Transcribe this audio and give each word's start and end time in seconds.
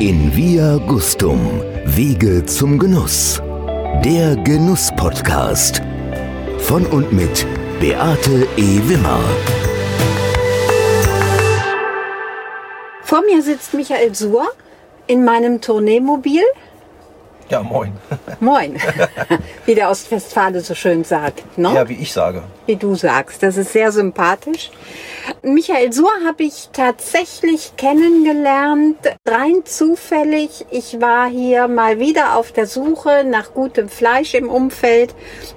In 0.00 0.32
Via 0.36 0.76
Gustum, 0.86 1.60
Wege 1.84 2.46
zum 2.46 2.78
Genuss. 2.78 3.42
Der 4.04 4.36
Genuss-Podcast. 4.36 5.82
Von 6.58 6.86
und 6.86 7.12
mit 7.12 7.44
Beate 7.80 8.46
E. 8.56 8.80
Wimmer. 8.88 9.18
Vor 13.02 13.22
mir 13.22 13.42
sitzt 13.42 13.74
Michael 13.74 14.14
Suhr 14.14 14.46
in 15.08 15.24
meinem 15.24 15.60
Tourneemobil. 15.60 16.42
Ja, 17.50 17.62
moin. 17.62 17.92
Moin, 18.40 18.76
wie 19.64 19.74
der 19.74 19.88
Ostwestfale 19.88 20.60
so 20.60 20.74
schön 20.74 21.02
sagt. 21.02 21.56
Ne? 21.56 21.72
Ja, 21.74 21.88
wie 21.88 21.94
ich 21.94 22.12
sage. 22.12 22.42
Wie 22.66 22.76
du 22.76 22.94
sagst, 22.94 23.42
das 23.42 23.56
ist 23.56 23.72
sehr 23.72 23.90
sympathisch. 23.90 24.70
Michael 25.42 25.92
Suhr 25.94 26.12
habe 26.26 26.42
ich 26.42 26.68
tatsächlich 26.74 27.72
kennengelernt, 27.78 28.98
rein 29.26 29.62
zufällig. 29.64 30.66
Ich 30.70 31.00
war 31.00 31.28
hier 31.28 31.68
mal 31.68 31.98
wieder 31.98 32.36
auf 32.36 32.52
der 32.52 32.66
Suche 32.66 33.24
nach 33.24 33.54
gutem 33.54 33.88
Fleisch 33.88 34.34
im 34.34 34.50
Umfeld. 34.50 35.14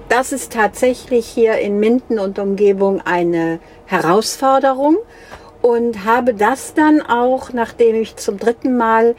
Das 0.07 0.31
ist 0.31 0.53
tatsächlich 0.53 1.27
hier 1.27 1.57
in 1.57 1.79
Minden 1.79 2.19
und 2.19 2.39
Umgebung 2.39 3.01
eine 3.01 3.59
Herausforderung 3.85 4.97
und 5.61 6.05
habe 6.05 6.33
das 6.33 6.73
dann 6.73 7.01
auch, 7.01 7.51
nachdem 7.51 7.95
ich 7.95 8.15
zum 8.15 8.37
dritten 8.37 8.77
Mal 8.77 9.15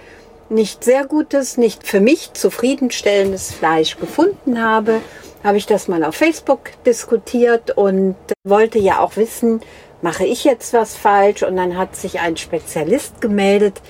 nicht 0.52 0.84
sehr 0.84 1.06
gutes, 1.06 1.56
nicht 1.56 1.86
für 1.86 2.00
mich 2.00 2.32
zufriedenstellendes 2.34 3.52
Fleisch 3.52 3.98
gefunden 3.98 4.62
habe, 4.62 5.00
habe 5.42 5.56
ich 5.56 5.66
das 5.66 5.88
mal 5.88 6.04
auf 6.04 6.14
Facebook 6.14 6.70
diskutiert 6.86 7.76
und 7.76 8.14
wollte 8.44 8.78
ja 8.78 9.00
auch 9.00 9.16
wissen, 9.16 9.60
mache 10.02 10.24
ich 10.24 10.44
jetzt 10.44 10.72
was 10.72 10.96
falsch? 10.96 11.42
Und 11.42 11.56
dann 11.56 11.76
hat 11.76 11.96
sich 11.96 12.20
ein 12.20 12.36
Spezialist 12.36 13.20
gemeldet, 13.20 13.80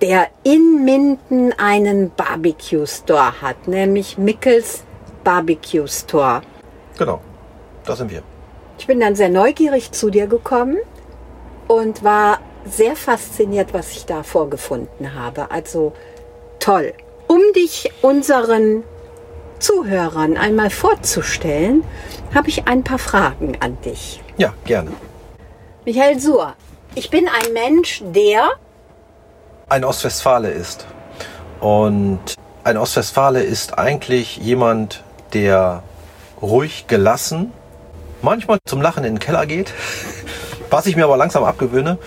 der 0.00 0.28
in 0.42 0.84
Minden 0.84 1.52
einen 1.52 2.10
Barbecue 2.10 2.86
Store 2.86 3.40
hat, 3.42 3.68
nämlich 3.68 4.18
Mickels 4.18 4.84
Barbecue 5.24 5.86
Store. 5.86 6.42
Genau, 6.98 7.20
da 7.84 7.96
sind 7.96 8.10
wir. 8.10 8.22
Ich 8.78 8.86
bin 8.86 9.00
dann 9.00 9.16
sehr 9.16 9.28
neugierig 9.28 9.92
zu 9.92 10.10
dir 10.10 10.26
gekommen 10.26 10.78
und 11.68 12.02
war 12.02 12.40
sehr 12.68 12.96
fasziniert, 12.96 13.72
was 13.72 13.90
ich 13.92 14.06
da 14.06 14.22
vorgefunden 14.22 15.14
habe. 15.14 15.50
Also 15.50 15.92
toll. 16.58 16.92
Um 17.26 17.40
dich 17.54 17.90
unseren 18.02 18.84
Zuhörern 19.58 20.36
einmal 20.36 20.70
vorzustellen, 20.70 21.84
habe 22.34 22.48
ich 22.48 22.66
ein 22.66 22.84
paar 22.84 22.98
Fragen 22.98 23.56
an 23.60 23.78
dich. 23.82 24.22
Ja, 24.36 24.52
gerne. 24.64 24.92
Michael 25.84 26.18
Suhr, 26.18 26.54
ich 26.94 27.10
bin 27.10 27.28
ein 27.28 27.52
Mensch, 27.52 28.02
der 28.04 28.50
ein 29.68 29.84
Ostwestfale 29.84 30.50
ist. 30.50 30.86
Und 31.60 32.20
ein 32.64 32.76
Ostwestfale 32.76 33.42
ist 33.42 33.78
eigentlich 33.78 34.36
jemand, 34.36 35.02
der 35.32 35.82
ruhig 36.40 36.86
gelassen, 36.86 37.52
manchmal 38.22 38.58
zum 38.66 38.82
Lachen 38.82 39.04
in 39.04 39.14
den 39.14 39.18
Keller 39.18 39.46
geht, 39.46 39.72
was 40.70 40.86
ich 40.86 40.96
mir 40.96 41.04
aber 41.04 41.16
langsam 41.16 41.44
abgewöhne, 41.44 41.98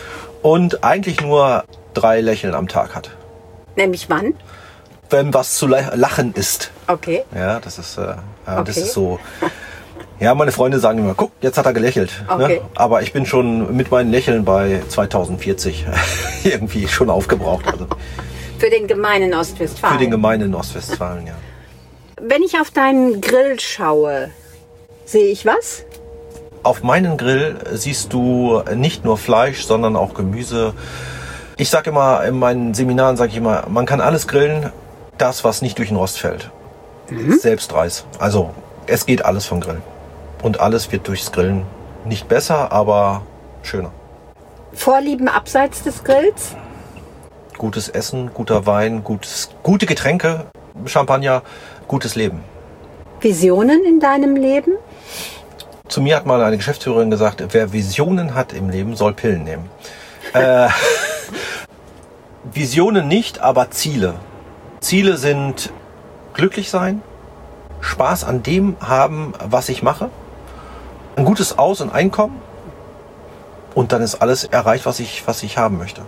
und 0.41 0.83
eigentlich 0.83 1.21
nur 1.21 1.63
drei 1.93 2.21
Lächeln 2.21 2.53
am 2.53 2.67
Tag 2.67 2.95
hat. 2.95 3.11
Nämlich 3.75 4.09
wann? 4.09 4.33
Wenn 5.09 5.33
was 5.33 5.55
zu 5.55 5.67
lachen 5.67 6.33
ist. 6.33 6.71
Okay. 6.87 7.23
Ja, 7.33 7.59
das 7.59 7.79
ist, 7.79 7.97
äh, 7.97 8.15
okay. 8.45 8.63
das 8.65 8.77
ist 8.77 8.93
so. 8.93 9.19
Ja, 10.19 10.33
meine 10.33 10.51
Freunde 10.51 10.79
sagen 10.79 10.97
immer, 10.97 11.13
guck, 11.13 11.31
jetzt 11.41 11.59
hat 11.59 11.67
er 11.67 11.73
gelächelt. 11.73 12.11
Ne? 12.27 12.33
Okay. 12.33 12.55
Ne? 12.55 12.61
Aber 12.73 13.03
ich 13.03 13.13
bin 13.13 13.27
schon 13.27 13.75
mit 13.75 13.91
meinen 13.91 14.09
Lächeln 14.09 14.45
bei 14.45 14.81
2040 14.87 15.85
irgendwie 16.43 16.87
schon 16.87 17.11
aufgebraucht. 17.11 17.67
Also. 17.67 17.85
Für 18.57 18.69
den 18.71 18.87
gemeinen 18.87 19.33
Ostwestfalen. 19.35 19.95
Für 19.95 20.03
den 20.03 20.09
gemeinen 20.09 20.55
Ostwestfalen, 20.55 21.27
ja. 21.27 21.35
Wenn 22.19 22.41
ich 22.41 22.59
auf 22.59 22.71
deinen 22.71 23.21
Grill 23.21 23.59
schaue, 23.59 24.31
sehe 25.05 25.27
ich 25.27 25.45
was? 25.45 25.83
Auf 26.63 26.83
meinen 26.83 27.17
Grill 27.17 27.55
siehst 27.73 28.13
du 28.13 28.61
nicht 28.75 29.05
nur 29.05 29.17
Fleisch, 29.17 29.65
sondern 29.65 29.95
auch 29.95 30.13
Gemüse. 30.13 30.73
Ich 31.57 31.69
sage 31.69 31.91
immer, 31.91 32.23
in 32.25 32.37
meinen 32.37 32.73
Seminaren 32.73 33.17
sage 33.17 33.31
ich 33.31 33.37
immer, 33.37 33.65
man 33.69 33.85
kann 33.85 34.01
alles 34.01 34.27
grillen, 34.27 34.71
das, 35.17 35.43
was 35.43 35.61
nicht 35.61 35.77
durch 35.77 35.89
den 35.89 35.97
Rost 35.97 36.19
fällt. 36.19 36.51
Mhm. 37.09 37.39
Selbstreis. 37.39 38.05
Also 38.19 38.51
es 38.85 39.05
geht 39.05 39.23
alles 39.23 39.45
vom 39.45 39.61
Grillen. 39.61 39.81
Und 40.43 40.59
alles 40.59 40.91
wird 40.91 41.07
durchs 41.07 41.31
Grillen 41.31 41.65
nicht 42.05 42.27
besser, 42.27 42.71
aber 42.71 43.23
schöner. 43.63 43.91
Vorlieben 44.73 45.27
abseits 45.27 45.83
des 45.83 46.03
Grills? 46.03 46.55
Gutes 47.57 47.89
Essen, 47.89 48.31
guter 48.33 48.65
Wein, 48.65 49.03
gutes, 49.03 49.49
gute 49.63 49.87
Getränke, 49.87 50.45
Champagner, 50.85 51.41
gutes 51.87 52.15
Leben. 52.15 52.43
Visionen 53.19 53.83
in 53.83 53.99
deinem 53.99 54.35
Leben? 54.35 54.73
Zu 55.87 56.01
mir 56.01 56.15
hat 56.15 56.25
mal 56.25 56.41
eine 56.41 56.57
Geschäftsführerin 56.57 57.09
gesagt, 57.09 57.43
wer 57.51 57.71
Visionen 57.73 58.35
hat 58.35 58.53
im 58.53 58.69
Leben, 58.69 58.95
soll 58.95 59.13
Pillen 59.13 59.43
nehmen. 59.43 59.69
äh, 60.33 60.67
Visionen 62.53 63.07
nicht, 63.07 63.39
aber 63.39 63.71
Ziele. 63.71 64.15
Ziele 64.79 65.17
sind 65.17 65.71
glücklich 66.33 66.69
sein, 66.69 67.01
Spaß 67.81 68.23
an 68.23 68.43
dem 68.43 68.75
haben, 68.81 69.33
was 69.43 69.69
ich 69.69 69.81
mache 69.83 70.09
ein 71.17 71.25
gutes 71.25 71.57
Aus- 71.57 71.81
und 71.81 71.89
Einkommen 71.89 72.39
und 73.73 73.91
dann 73.91 74.01
ist 74.01 74.15
alles 74.15 74.43
erreicht, 74.45 74.85
was 74.85 74.99
ich, 74.99 75.27
was 75.27 75.43
ich 75.43 75.57
haben 75.57 75.77
möchte. 75.77 76.03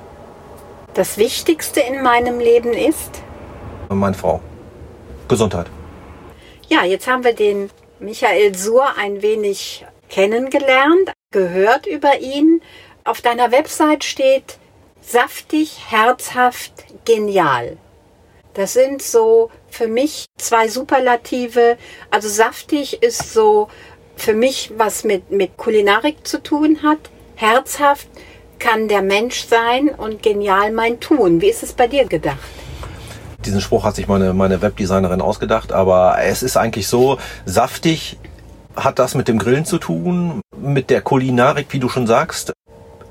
Das 0.93 1.17
Wichtigste 1.17 1.81
in 1.81 2.03
meinem 2.03 2.39
Leben 2.39 2.73
ist? 2.73 3.21
Meine 3.89 4.13
Frau. 4.15 4.39
Gesundheit. 5.27 5.67
Ja, 6.67 6.83
jetzt 6.83 7.07
haben 7.07 7.23
wir 7.23 7.33
den 7.33 7.71
Michael 7.99 8.55
Suhr 8.55 8.97
ein 8.97 9.21
wenig 9.21 9.85
kennengelernt, 10.09 11.11
gehört 11.31 11.85
über 11.85 12.19
ihn. 12.19 12.61
Auf 13.03 13.21
deiner 13.21 13.51
Website 13.51 14.05
steht 14.05 14.57
saftig, 15.01 15.77
herzhaft, 15.89 16.71
genial. 17.03 17.77
Das 18.53 18.73
sind 18.73 19.01
so 19.01 19.51
für 19.69 19.87
mich 19.87 20.25
zwei 20.37 20.69
Superlative. 20.69 21.77
Also 22.09 22.29
saftig 22.29 23.03
ist 23.03 23.33
so 23.33 23.69
für 24.15 24.33
mich 24.33 24.71
was 24.77 25.03
mit, 25.03 25.29
mit 25.31 25.57
Kulinarik 25.57 26.25
zu 26.25 26.41
tun 26.41 26.81
hat. 26.83 26.99
Herzhaft 27.35 28.07
kann 28.59 28.87
der 28.87 29.01
Mensch 29.01 29.45
sein 29.45 29.89
und 29.89 30.23
genial 30.23 30.71
mein 30.71 30.99
Tun. 30.99 31.41
Wie 31.41 31.49
ist 31.49 31.63
es 31.63 31.73
bei 31.73 31.87
dir 31.87 32.05
gedacht? 32.05 32.39
Diesen 33.45 33.61
Spruch 33.61 33.83
hat 33.85 33.95
sich 33.95 34.07
meine, 34.07 34.33
meine 34.33 34.61
Webdesignerin 34.61 35.21
ausgedacht, 35.21 35.71
aber 35.71 36.17
es 36.21 36.43
ist 36.43 36.57
eigentlich 36.57 36.87
so, 36.87 37.17
saftig 37.45 38.17
hat 38.75 38.99
das 38.99 39.15
mit 39.15 39.27
dem 39.27 39.39
Grillen 39.39 39.65
zu 39.65 39.77
tun, 39.77 40.41
mit 40.57 40.89
der 40.89 41.01
Kulinarik, 41.01 41.67
wie 41.71 41.79
du 41.79 41.89
schon 41.89 42.07
sagst. 42.07 42.53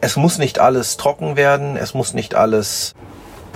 Es 0.01 0.17
muss 0.17 0.39
nicht 0.39 0.59
alles 0.59 0.97
trocken 0.97 1.37
werden, 1.37 1.77
es 1.77 1.95
muss 1.95 2.15
nicht 2.15 2.35
alles 2.35 2.95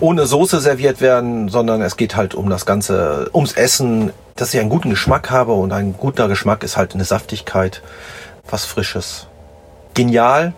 ohne 0.00 0.26
Soße 0.26 0.60
serviert 0.60 1.00
werden, 1.00 1.48
sondern 1.48 1.80
es 1.80 1.96
geht 1.96 2.16
halt 2.16 2.34
um 2.34 2.50
das 2.50 2.66
Ganze, 2.66 3.30
ums 3.32 3.52
Essen, 3.52 4.12
dass 4.34 4.52
ich 4.52 4.60
einen 4.60 4.70
guten 4.70 4.90
Geschmack 4.90 5.30
habe 5.30 5.52
und 5.52 5.72
ein 5.72 5.94
guter 5.96 6.26
Geschmack 6.26 6.64
ist 6.64 6.76
halt 6.76 6.94
eine 6.94 7.04
Saftigkeit, 7.04 7.82
was 8.50 8.64
Frisches. 8.64 9.28
Genial. 9.94 10.54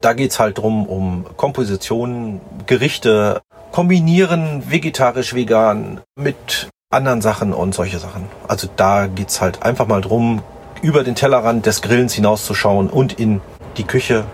Da 0.00 0.12
geht's 0.12 0.38
halt 0.38 0.58
drum 0.58 0.86
um 0.86 1.24
Kompositionen, 1.36 2.40
Gerichte, 2.66 3.40
kombinieren 3.74 4.62
vegetarisch, 4.70 5.34
vegan 5.34 6.00
mit 6.14 6.68
anderen 6.90 7.20
Sachen 7.20 7.52
und 7.52 7.74
solche 7.74 7.98
Sachen. 7.98 8.28
Also 8.46 8.68
da 8.76 9.08
geht's 9.08 9.40
halt 9.40 9.64
einfach 9.64 9.88
mal 9.88 10.00
drum, 10.00 10.44
über 10.80 11.02
den 11.02 11.16
Tellerrand 11.16 11.66
des 11.66 11.82
Grillens 11.82 12.14
hinauszuschauen 12.14 12.88
und 12.88 13.18
in 13.18 13.40
die 13.76 13.82
Küche 13.82 14.26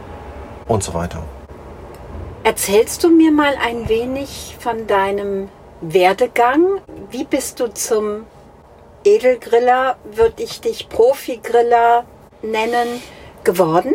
und 0.69 0.83
so 0.83 0.93
weiter. 0.93 1.23
Erzählst 2.45 3.03
du 3.03 3.09
mir 3.09 3.33
mal 3.33 3.55
ein 3.67 3.89
wenig 3.89 4.57
von 4.61 4.87
deinem 4.87 5.49
Werdegang? 5.81 6.83
Wie 7.11 7.25
bist 7.25 7.61
du 7.61 7.73
zum 7.73 8.27
Edelgriller, 9.05 9.97
würde 10.13 10.43
ich 10.43 10.61
dich 10.61 10.91
Profigriller 10.91 12.05
nennen, 12.43 13.01
geworden? 13.43 13.95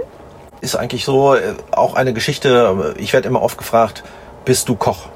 Ist 0.61 0.75
eigentlich 0.75 1.05
so 1.05 1.35
äh, 1.35 1.53
auch 1.69 1.93
eine 1.93 2.13
Geschichte, 2.13 2.95
ich 2.97 3.13
werde 3.13 3.27
immer 3.27 3.43
oft 3.43 3.59
gefragt, 3.59 4.03
bist 4.43 4.69
du 4.69 4.75
Koch? 4.75 5.09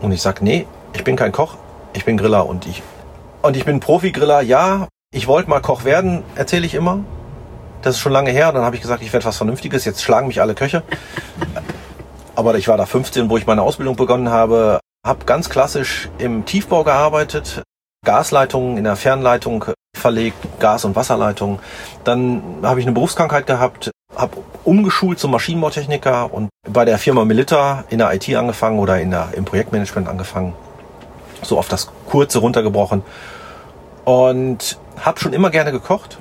Und 0.00 0.12
ich 0.12 0.22
sage, 0.22 0.44
nee, 0.44 0.66
ich 0.92 1.04
bin 1.04 1.16
kein 1.16 1.32
Koch, 1.32 1.56
ich 1.92 2.04
bin 2.04 2.16
Griller 2.16 2.46
und 2.46 2.66
ich 2.66 2.82
und 3.42 3.56
ich 3.56 3.64
bin 3.64 3.80
Profigriller, 3.80 4.40
ja. 4.42 4.88
Ich 5.12 5.26
wollte 5.26 5.48
mal 5.48 5.60
Koch 5.60 5.84
werden, 5.84 6.22
erzähle 6.34 6.66
ich 6.66 6.74
immer. 6.74 7.00
Das 7.82 7.94
ist 7.94 8.00
schon 8.00 8.12
lange 8.12 8.30
her. 8.30 8.52
Dann 8.52 8.64
habe 8.64 8.76
ich 8.76 8.82
gesagt, 8.82 9.02
ich 9.02 9.12
werde 9.12 9.24
was 9.24 9.36
Vernünftiges. 9.36 9.84
Jetzt 9.84 10.02
schlagen 10.02 10.26
mich 10.26 10.40
alle 10.40 10.54
Köche. 10.54 10.82
Aber 12.34 12.56
ich 12.56 12.68
war 12.68 12.76
da 12.76 12.84
15, 12.84 13.30
wo 13.30 13.36
ich 13.36 13.46
meine 13.46 13.62
Ausbildung 13.62 13.96
begonnen 13.96 14.30
habe, 14.30 14.80
habe 15.06 15.24
ganz 15.24 15.48
klassisch 15.48 16.08
im 16.18 16.44
Tiefbau 16.44 16.84
gearbeitet, 16.84 17.62
Gasleitungen 18.04 18.76
in 18.76 18.84
der 18.84 18.96
Fernleitung 18.96 19.64
verlegt, 19.96 20.36
Gas- 20.60 20.84
und 20.84 20.96
Wasserleitungen. 20.96 21.58
Dann 22.04 22.42
habe 22.62 22.80
ich 22.80 22.86
eine 22.86 22.92
Berufskrankheit 22.92 23.46
gehabt, 23.46 23.90
habe 24.18 24.38
umgeschult 24.64 25.18
zum 25.18 25.30
Maschinenbautechniker 25.30 26.32
und 26.32 26.48
bei 26.68 26.84
der 26.84 26.98
Firma 26.98 27.24
Melita 27.24 27.84
in 27.88 27.98
der 27.98 28.12
IT 28.12 28.28
angefangen 28.34 28.78
oder 28.78 29.00
in 29.00 29.10
der, 29.10 29.28
im 29.34 29.44
Projektmanagement 29.44 30.08
angefangen. 30.08 30.54
So 31.42 31.56
auf 31.56 31.68
das 31.68 31.88
Kurze 32.08 32.40
runtergebrochen. 32.40 33.02
Und 34.04 34.78
habe 35.00 35.20
schon 35.20 35.32
immer 35.32 35.50
gerne 35.50 35.70
gekocht. 35.70 36.18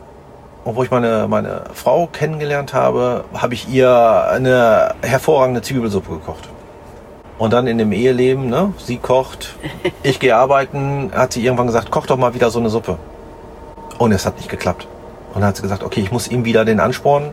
Und 0.63 0.75
wo 0.75 0.84
ich 0.84 0.92
meine, 0.92 1.28
meine 1.28 1.63
Frau 1.74 2.07
kennengelernt 2.07 2.74
habe, 2.74 3.24
habe 3.34 3.54
ich 3.54 3.69
ihr 3.69 4.28
eine 4.30 4.94
hervorragende 5.01 5.62
Zwiebelsuppe 5.62 6.12
gekocht. 6.12 6.50
Und 7.40 7.54
dann 7.54 7.68
in 7.68 7.78
dem 7.78 7.92
Eheleben, 7.92 8.50
ne, 8.50 8.74
sie 8.78 8.98
kocht, 8.98 9.56
ich 10.04 10.19
gehe 10.19 10.36
arbeiten, 10.36 11.12
hat 11.16 11.33
sie 11.33 11.44
irgendwann 11.44 11.68
gesagt, 11.68 11.90
koch 11.90 12.06
doch 12.06 12.18
mal 12.18 12.33
wieder 12.33 12.51
so 12.51 12.60
eine 12.60 12.69
Suppe. 12.69 12.98
Und 13.98 14.12
es 14.12 14.25
hat 14.25 14.38
nicht 14.38 14.50
geklappt. 14.50 14.88
Und 15.33 15.42
dann 15.42 15.50
hat 15.50 15.56
sie 15.56 15.62
gesagt, 15.62 15.83
okay, 15.83 16.01
ich 16.01 16.12
muss 16.12 16.28
ihm 16.28 16.45
wieder 16.45 16.66
den 16.66 16.80
Ansporn 16.80 17.31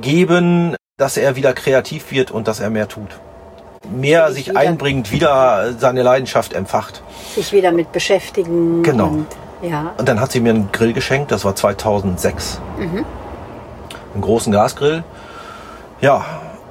geben, 0.00 0.76
dass 0.96 1.16
er 1.16 1.36
wieder 1.36 1.52
kreativ 1.52 2.10
wird 2.10 2.30
und 2.30 2.48
dass 2.48 2.60
er 2.60 2.70
mehr 2.70 2.88
tut. 2.88 3.08
Mehr 3.90 4.30
sich 4.32 4.50
wieder. 4.50 4.60
einbringt, 4.60 5.10
wieder 5.10 5.72
seine 5.78 6.02
Leidenschaft 6.02 6.52
empfacht. 6.52 7.02
Sich 7.34 7.52
wieder 7.52 7.72
mit 7.72 7.92
beschäftigen. 7.92 8.82
Genau. 8.82 9.08
Und, 9.08 9.26
ja. 9.62 9.94
Und 9.96 10.08
dann 10.08 10.20
hat 10.20 10.32
sie 10.32 10.40
mir 10.40 10.50
einen 10.50 10.70
Grill 10.72 10.92
geschenkt, 10.92 11.32
das 11.32 11.44
war 11.44 11.56
2006. 11.56 12.60
Einen 12.78 14.20
großen 14.20 14.52
Gasgrill. 14.52 15.02
Ja, 16.00 16.24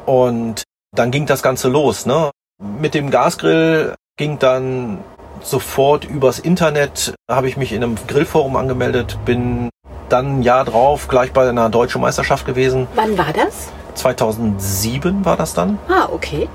und 0.06 0.64
dann 0.96 1.12
ging 1.12 1.26
das 1.26 1.42
Ganze 1.42 1.70
los. 1.70 2.06
Ne? 2.06 2.32
Mit 2.62 2.94
dem 2.94 3.10
Gasgrill 3.10 3.96
ging 4.18 4.38
dann 4.40 5.00
sofort 5.42 6.06
übers 6.06 6.40
Internet, 6.40 7.14
habe 7.30 7.48
ich 7.48 7.58
mich 7.58 7.72
in 7.72 7.84
einem 7.84 7.96
Grillforum 8.08 8.56
angemeldet, 8.56 9.18
bin 9.26 9.70
dann 10.10 10.40
ein 10.40 10.42
Jahr 10.42 10.66
drauf 10.66 11.08
gleich 11.08 11.32
bei 11.32 11.48
einer 11.48 11.70
deutschen 11.70 12.02
Meisterschaft 12.02 12.46
gewesen. 12.46 12.88
Wann 12.96 13.18
war 13.18 13.34
das? 13.34 13.70
2007 13.96 15.26
war 15.26 15.38
das 15.38 15.54
dann. 15.54 15.78
Ah, 15.88 16.08
okay. 16.12 16.48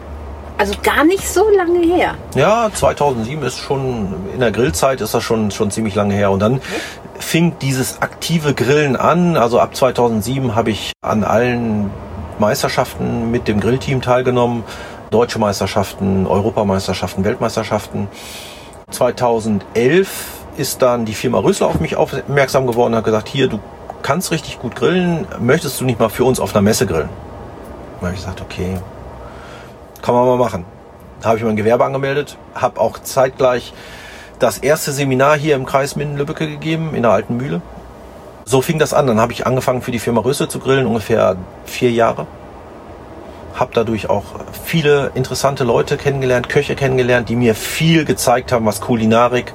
Also 0.56 0.74
gar 0.82 1.04
nicht 1.04 1.28
so 1.28 1.48
lange 1.56 1.80
her. 1.80 2.14
Ja, 2.36 2.70
2007 2.72 3.42
ist 3.42 3.58
schon, 3.58 4.14
in 4.32 4.40
der 4.40 4.52
Grillzeit 4.52 5.00
ist 5.00 5.12
das 5.12 5.22
schon, 5.22 5.50
schon 5.50 5.70
ziemlich 5.70 5.94
lange 5.94 6.14
her. 6.14 6.30
Und 6.30 6.40
dann 6.40 6.60
fing 7.18 7.54
dieses 7.60 8.00
aktive 8.02 8.54
Grillen 8.54 8.96
an. 8.96 9.36
Also 9.36 9.58
ab 9.58 9.74
2007 9.74 10.54
habe 10.54 10.70
ich 10.70 10.92
an 11.02 11.24
allen 11.24 11.90
Meisterschaften 12.38 13.30
mit 13.30 13.48
dem 13.48 13.60
Grillteam 13.60 14.00
teilgenommen. 14.00 14.62
Deutsche 15.10 15.38
Meisterschaften, 15.38 16.26
Europameisterschaften, 16.26 17.24
Weltmeisterschaften. 17.24 18.08
2011 18.90 20.43
ist 20.56 20.82
dann 20.82 21.04
die 21.04 21.14
Firma 21.14 21.38
Rösler 21.38 21.66
auf 21.66 21.80
mich 21.80 21.96
aufmerksam 21.96 22.66
geworden 22.66 22.92
und 22.92 22.98
hat 22.98 23.04
gesagt, 23.04 23.28
hier, 23.28 23.48
du 23.48 23.60
kannst 24.02 24.30
richtig 24.30 24.60
gut 24.60 24.76
grillen, 24.76 25.26
möchtest 25.40 25.80
du 25.80 25.84
nicht 25.84 25.98
mal 25.98 26.08
für 26.08 26.24
uns 26.24 26.40
auf 26.40 26.54
einer 26.54 26.62
Messe 26.62 26.86
grillen? 26.86 27.08
Da 28.00 28.06
habe 28.06 28.14
ich 28.14 28.20
gesagt, 28.20 28.40
okay, 28.40 28.78
kann 30.02 30.14
man 30.14 30.26
mal 30.26 30.36
machen. 30.36 30.64
Da 31.20 31.28
habe 31.28 31.38
ich 31.38 31.44
mein 31.44 31.56
Gewerbe 31.56 31.84
angemeldet, 31.84 32.36
habe 32.54 32.80
auch 32.80 32.98
zeitgleich 32.98 33.72
das 34.38 34.58
erste 34.58 34.92
Seminar 34.92 35.38
hier 35.38 35.56
im 35.56 35.64
Kreis 35.64 35.96
Minden-Lübbecke 35.96 36.46
gegeben, 36.46 36.94
in 36.94 37.02
der 37.02 37.12
alten 37.12 37.36
Mühle. 37.36 37.62
So 38.44 38.60
fing 38.60 38.78
das 38.78 38.92
an. 38.92 39.06
Dann 39.06 39.20
habe 39.20 39.32
ich 39.32 39.46
angefangen 39.46 39.80
für 39.80 39.90
die 39.90 39.98
Firma 39.98 40.20
Rösle 40.20 40.48
zu 40.48 40.58
grillen, 40.58 40.86
ungefähr 40.86 41.36
vier 41.64 41.90
Jahre. 41.90 42.26
Habe 43.54 43.70
dadurch 43.72 44.10
auch 44.10 44.24
viele 44.64 45.12
interessante 45.14 45.64
Leute 45.64 45.96
kennengelernt, 45.96 46.48
Köche 46.48 46.74
kennengelernt, 46.74 47.28
die 47.28 47.36
mir 47.36 47.54
viel 47.54 48.04
gezeigt 48.04 48.50
haben, 48.52 48.66
was 48.66 48.80
Kulinarik, 48.80 49.52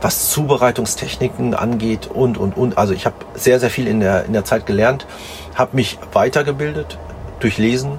was 0.00 0.30
Zubereitungstechniken 0.30 1.54
angeht 1.54 2.08
und, 2.12 2.38
und, 2.38 2.56
und. 2.56 2.78
Also 2.78 2.94
ich 2.94 3.04
habe 3.04 3.16
sehr, 3.34 3.60
sehr 3.60 3.70
viel 3.70 3.86
in 3.86 4.00
der, 4.00 4.24
in 4.24 4.32
der 4.32 4.44
Zeit 4.44 4.64
gelernt, 4.66 5.06
habe 5.54 5.76
mich 5.76 5.98
weitergebildet 6.12 6.98
durch 7.40 7.58
Lesen, 7.58 7.98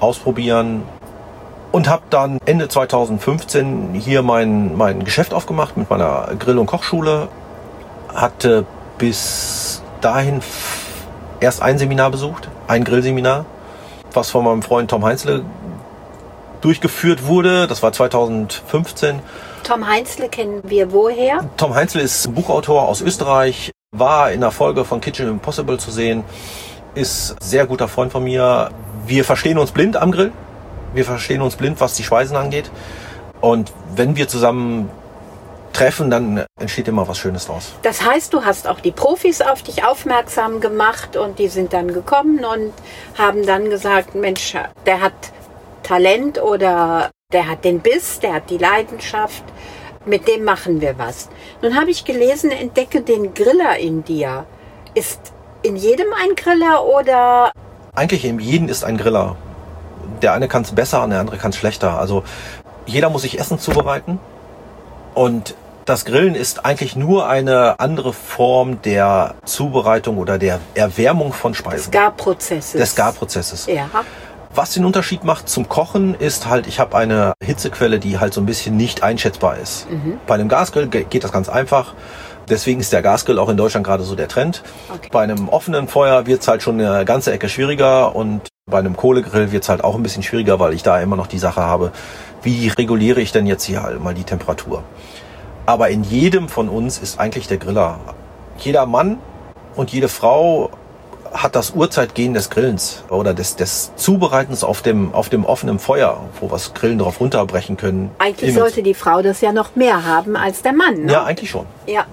Ausprobieren 0.00 0.82
und 1.70 1.88
habe 1.88 2.02
dann 2.10 2.38
Ende 2.44 2.68
2015 2.68 3.94
hier 3.94 4.22
mein, 4.22 4.76
mein 4.76 5.04
Geschäft 5.04 5.32
aufgemacht 5.32 5.76
mit 5.76 5.88
meiner 5.90 6.28
Grill- 6.38 6.58
und 6.58 6.66
Kochschule. 6.66 7.28
Hatte 8.12 8.66
bis 8.98 9.80
dahin 10.00 10.40
erst 11.40 11.62
ein 11.62 11.78
Seminar 11.78 12.10
besucht, 12.10 12.48
ein 12.66 12.82
Grillseminar, 12.82 13.46
was 14.16 14.30
von 14.30 14.44
meinem 14.44 14.62
Freund 14.62 14.90
Tom 14.90 15.04
Heinzle 15.04 15.44
durchgeführt 16.60 17.26
wurde. 17.26 17.66
Das 17.66 17.82
war 17.82 17.92
2015. 17.92 19.20
Tom 19.64 19.86
Heinzle 19.86 20.28
kennen 20.28 20.62
wir 20.64 20.92
woher? 20.92 21.48
Tom 21.56 21.74
Heinzle 21.74 22.02
ist 22.02 22.34
Buchautor 22.34 22.88
aus 22.88 23.00
Österreich, 23.00 23.70
war 23.96 24.32
in 24.32 24.40
der 24.40 24.50
Folge 24.50 24.84
von 24.84 25.00
Kitchen 25.00 25.28
Impossible 25.28 25.78
zu 25.78 25.90
sehen, 25.90 26.24
ist 26.94 27.36
sehr 27.40 27.66
guter 27.66 27.88
Freund 27.88 28.12
von 28.12 28.24
mir. 28.24 28.70
Wir 29.06 29.24
verstehen 29.24 29.58
uns 29.58 29.70
blind 29.70 29.96
am 29.96 30.12
Grill. 30.12 30.32
Wir 30.94 31.04
verstehen 31.04 31.42
uns 31.42 31.56
blind, 31.56 31.80
was 31.80 31.94
die 31.94 32.02
Speisen 32.02 32.36
angeht. 32.36 32.70
Und 33.40 33.72
wenn 33.94 34.16
wir 34.16 34.28
zusammen 34.28 34.90
treffen, 35.72 36.10
dann 36.10 36.44
entsteht 36.60 36.88
immer 36.88 37.06
was 37.08 37.18
Schönes 37.18 37.46
draus. 37.46 37.72
Das 37.82 38.04
heißt, 38.04 38.32
du 38.32 38.44
hast 38.44 38.66
auch 38.68 38.80
die 38.80 38.92
Profis 38.92 39.40
auf 39.40 39.62
dich 39.62 39.84
aufmerksam 39.84 40.60
gemacht 40.60 41.16
und 41.16 41.38
die 41.38 41.48
sind 41.48 41.72
dann 41.72 41.92
gekommen 41.92 42.44
und 42.44 42.72
haben 43.18 43.46
dann 43.46 43.70
gesagt, 43.70 44.14
Mensch, 44.14 44.54
der 44.86 45.00
hat 45.00 45.12
Talent 45.82 46.40
oder 46.40 47.10
der 47.32 47.48
hat 47.48 47.64
den 47.64 47.80
Biss, 47.80 48.20
der 48.20 48.34
hat 48.34 48.50
die 48.50 48.58
Leidenschaft, 48.58 49.42
mit 50.04 50.28
dem 50.28 50.44
machen 50.44 50.80
wir 50.80 50.98
was. 50.98 51.28
Nun 51.62 51.76
habe 51.76 51.90
ich 51.90 52.04
gelesen, 52.04 52.50
entdecke 52.50 53.02
den 53.02 53.34
Griller 53.34 53.78
in 53.78 54.04
dir. 54.04 54.46
Ist 54.94 55.32
in 55.62 55.76
jedem 55.76 56.08
ein 56.12 56.34
Griller 56.34 56.84
oder 56.84 57.52
Eigentlich 57.94 58.24
in 58.24 58.38
jedem 58.38 58.68
ist 58.68 58.84
ein 58.84 58.98
Griller. 58.98 59.36
Der 60.22 60.32
eine 60.32 60.48
kann 60.48 60.62
es 60.62 60.72
besser 60.72 61.02
und 61.02 61.10
der 61.10 61.20
andere 61.20 61.36
kann 61.36 61.50
es 61.50 61.56
schlechter. 61.56 61.98
Also 61.98 62.24
jeder 62.86 63.10
muss 63.10 63.22
sich 63.22 63.38
Essen 63.38 63.58
zubereiten. 63.58 64.18
Und 65.14 65.54
das 65.84 66.04
Grillen 66.04 66.34
ist 66.34 66.64
eigentlich 66.64 66.96
nur 66.96 67.28
eine 67.28 67.78
andere 67.80 68.12
Form 68.12 68.80
der 68.82 69.34
Zubereitung 69.44 70.18
oder 70.18 70.38
der 70.38 70.60
Erwärmung 70.74 71.32
von 71.32 71.52
des 71.52 71.58
Speisen. 71.58 71.90
Garprozesses? 71.90 72.72
Des 72.80 72.94
Garprozesses. 72.94 73.66
Ja. 73.66 73.88
Was 74.54 74.74
den 74.74 74.84
Unterschied 74.84 75.24
macht 75.24 75.48
zum 75.48 75.68
Kochen 75.68 76.14
ist 76.14 76.46
halt, 76.46 76.66
ich 76.66 76.78
habe 76.78 76.96
eine 76.96 77.32
Hitzequelle, 77.42 77.98
die 77.98 78.18
halt 78.18 78.34
so 78.34 78.40
ein 78.40 78.46
bisschen 78.46 78.76
nicht 78.76 79.02
einschätzbar 79.02 79.56
ist. 79.56 79.86
Bei 80.26 80.34
einem 80.34 80.48
Gasgrill 80.48 80.88
ge- 80.88 81.04
geht 81.08 81.24
das 81.24 81.32
ganz 81.32 81.48
einfach. 81.48 81.94
Deswegen 82.50 82.80
ist 82.80 82.92
der 82.92 83.00
Gasgrill 83.02 83.38
auch 83.38 83.48
in 83.48 83.56
Deutschland 83.56 83.86
gerade 83.86 84.02
so 84.02 84.14
der 84.14 84.28
Trend. 84.28 84.62
Okay. 84.94 85.08
Bei 85.10 85.22
einem 85.22 85.48
offenen 85.48 85.88
Feuer 85.88 86.26
wird 86.26 86.42
es 86.42 86.48
halt 86.48 86.62
schon 86.62 86.78
eine 86.80 87.04
ganze 87.06 87.32
Ecke 87.32 87.48
schwieriger 87.48 88.14
und 88.14 88.42
bei 88.70 88.78
einem 88.78 88.94
Kohlegrill 88.96 89.52
wird 89.52 89.62
es 89.62 89.68
halt 89.70 89.82
auch 89.84 89.94
ein 89.94 90.02
bisschen 90.02 90.22
schwieriger, 90.22 90.58
weil 90.60 90.74
ich 90.74 90.82
da 90.82 91.00
immer 91.00 91.16
noch 91.16 91.28
die 91.28 91.38
Sache 91.38 91.62
habe, 91.62 91.90
wie 92.42 92.68
reguliere 92.68 93.20
ich 93.20 93.32
denn 93.32 93.46
jetzt 93.46 93.64
hier 93.64 93.82
halt 93.82 94.02
mal 94.02 94.12
die 94.12 94.24
Temperatur. 94.24 94.82
Aber 95.66 95.90
in 95.90 96.02
jedem 96.02 96.48
von 96.48 96.68
uns 96.68 96.98
ist 96.98 97.20
eigentlich 97.20 97.46
der 97.46 97.58
Griller. 97.58 98.00
Jeder 98.58 98.86
Mann 98.86 99.18
und 99.76 99.92
jede 99.92 100.08
Frau 100.08 100.70
hat 101.32 101.54
das 101.56 101.70
Uhrzeitgehen 101.70 102.34
des 102.34 102.50
Grillens 102.50 103.04
oder 103.08 103.32
des, 103.32 103.56
des 103.56 103.92
Zubereitens 103.96 104.64
auf 104.64 104.82
dem, 104.82 105.14
auf 105.14 105.28
dem 105.28 105.44
offenen 105.44 105.78
Feuer, 105.78 106.20
wo 106.40 106.46
wir 106.46 106.52
das 106.52 106.74
Grillen 106.74 106.98
drauf 106.98 107.20
runterbrechen 107.20 107.76
können. 107.76 108.10
Eigentlich 108.18 108.50
uns. 108.50 108.58
sollte 108.58 108.82
die 108.82 108.94
Frau 108.94 109.22
das 109.22 109.40
ja 109.40 109.52
noch 109.52 109.74
mehr 109.74 110.04
haben 110.04 110.36
als 110.36 110.62
der 110.62 110.72
Mann. 110.72 111.04
Ne? 111.04 111.12
Ja, 111.12 111.24
eigentlich 111.24 111.50
schon. 111.50 111.66
ja. 111.86 112.04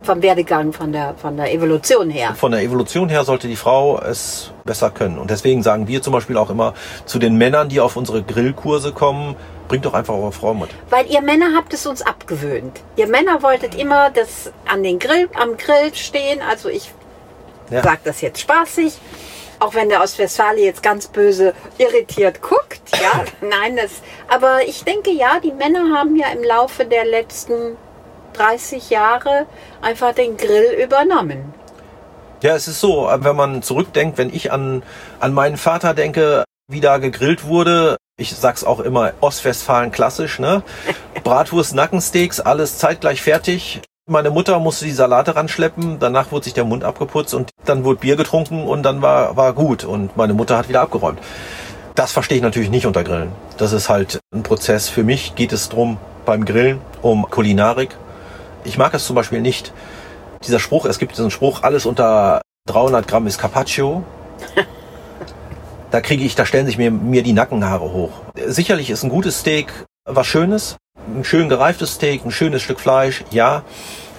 Vom 0.00 0.22
Werdegang, 0.22 0.72
von 0.72 0.92
der, 0.92 1.14
von 1.20 1.36
der 1.36 1.52
Evolution 1.52 2.08
her. 2.08 2.32
Von 2.36 2.52
der 2.52 2.62
Evolution 2.62 3.08
her 3.08 3.24
sollte 3.24 3.48
die 3.48 3.56
Frau 3.56 3.98
es 3.98 4.52
besser 4.64 4.90
können. 4.90 5.18
Und 5.18 5.28
deswegen 5.28 5.64
sagen 5.64 5.88
wir 5.88 6.02
zum 6.02 6.12
Beispiel 6.12 6.36
auch 6.36 6.50
immer 6.50 6.74
zu 7.04 7.18
den 7.18 7.36
Männern, 7.36 7.68
die 7.68 7.80
auf 7.80 7.96
unsere 7.96 8.22
Grillkurse 8.22 8.92
kommen, 8.92 9.34
bringt 9.68 9.84
doch 9.84 9.94
einfach 9.94 10.14
eure 10.14 10.32
Frau 10.32 10.54
mit. 10.54 10.70
Weil 10.90 11.06
ihr 11.10 11.20
Männer 11.20 11.54
habt 11.56 11.72
es 11.74 11.86
uns 11.86 12.02
abgewöhnt. 12.02 12.80
Ihr 12.96 13.06
Männer 13.06 13.42
wolltet 13.42 13.74
immer 13.74 14.10
das 14.10 14.50
an 14.66 14.82
den 14.82 14.98
Grill, 14.98 15.28
am 15.34 15.56
Grill 15.56 15.94
stehen. 15.94 16.40
Also 16.42 16.68
ich 16.68 16.90
Ja. 17.70 17.82
sag 17.82 18.02
das 18.04 18.20
jetzt 18.20 18.40
spaßig. 18.40 18.98
Auch 19.60 19.74
wenn 19.74 19.88
der 19.88 20.00
Ostwestfale 20.02 20.60
jetzt 20.60 20.82
ganz 20.84 21.08
böse 21.08 21.52
irritiert 21.78 22.40
guckt, 22.42 22.80
ja, 23.02 23.24
nein, 23.48 23.76
das, 23.76 23.90
aber 24.28 24.62
ich 24.66 24.84
denke 24.84 25.10
ja, 25.10 25.40
die 25.40 25.50
Männer 25.52 25.96
haben 25.98 26.14
ja 26.14 26.28
im 26.28 26.44
Laufe 26.44 26.84
der 26.84 27.04
letzten 27.04 27.76
30 28.34 28.88
Jahre 28.90 29.46
einfach 29.82 30.14
den 30.14 30.36
Grill 30.36 30.76
übernommen. 30.80 31.52
Ja, 32.40 32.54
es 32.54 32.68
ist 32.68 32.80
so, 32.80 33.10
wenn 33.12 33.34
man 33.34 33.62
zurückdenkt, 33.62 34.16
wenn 34.16 34.32
ich 34.32 34.52
an, 34.52 34.84
an 35.18 35.34
meinen 35.34 35.56
Vater 35.56 35.92
denke, 35.92 36.44
wie 36.70 36.80
da 36.80 36.98
gegrillt 36.98 37.44
wurde, 37.44 37.96
ich 38.18 38.34
sag's 38.34 38.64
auch 38.64 38.80
immer, 38.80 39.12
Ostwestfalen 39.20 39.92
klassisch, 39.92 40.40
ne? 40.40 40.62
Bratwurst, 41.22 41.74
Nackensteaks, 41.74 42.40
alles 42.40 42.76
zeitgleich 42.76 43.22
fertig. 43.22 43.80
Meine 44.10 44.30
Mutter 44.30 44.58
musste 44.58 44.86
die 44.86 44.92
Salate 44.92 45.36
ranschleppen, 45.36 45.98
danach 46.00 46.32
wurde 46.32 46.44
sich 46.44 46.54
der 46.54 46.64
Mund 46.64 46.82
abgeputzt 46.82 47.32
und 47.32 47.50
dann 47.64 47.84
wurde 47.84 48.00
Bier 48.00 48.16
getrunken 48.16 48.66
und 48.66 48.82
dann 48.82 49.02
war, 49.02 49.36
war 49.36 49.52
gut 49.52 49.84
und 49.84 50.16
meine 50.16 50.34
Mutter 50.34 50.58
hat 50.58 50.68
wieder 50.68 50.80
abgeräumt. 50.80 51.20
Das 51.94 52.10
verstehe 52.10 52.38
ich 52.38 52.42
natürlich 52.42 52.70
nicht 52.70 52.86
unter 52.86 53.04
Grillen. 53.04 53.30
Das 53.56 53.72
ist 53.72 53.88
halt 53.88 54.18
ein 54.34 54.42
Prozess. 54.42 54.88
Für 54.88 55.04
mich 55.04 55.36
geht 55.36 55.52
es 55.52 55.68
drum 55.68 55.98
beim 56.26 56.44
Grillen 56.44 56.80
um 57.02 57.30
Kulinarik. 57.30 57.96
Ich 58.64 58.78
mag 58.78 58.94
es 58.94 59.06
zum 59.06 59.14
Beispiel 59.14 59.40
nicht, 59.40 59.72
dieser 60.44 60.58
Spruch, 60.58 60.86
es 60.86 60.98
gibt 60.98 61.12
diesen 61.12 61.30
Spruch, 61.30 61.62
alles 61.62 61.86
unter 61.86 62.40
300 62.66 63.06
Gramm 63.06 63.28
ist 63.28 63.38
Carpaccio. 63.38 64.02
Da 65.90 66.00
kriege 66.00 66.24
ich, 66.24 66.34
da 66.34 66.46
stellen 66.46 66.66
sich 66.66 66.78
mir, 66.78 66.90
mir 66.90 67.22
die 67.22 67.32
Nackenhaare 67.32 67.92
hoch. 67.92 68.10
Sicherlich 68.46 68.90
ist 68.90 69.02
ein 69.02 69.10
gutes 69.10 69.40
Steak 69.40 69.72
was 70.08 70.26
Schönes, 70.26 70.76
ein 71.14 71.24
schön 71.24 71.48
gereiftes 71.48 71.94
Steak, 71.94 72.24
ein 72.24 72.30
schönes 72.30 72.62
Stück 72.62 72.80
Fleisch, 72.80 73.24
ja. 73.30 73.62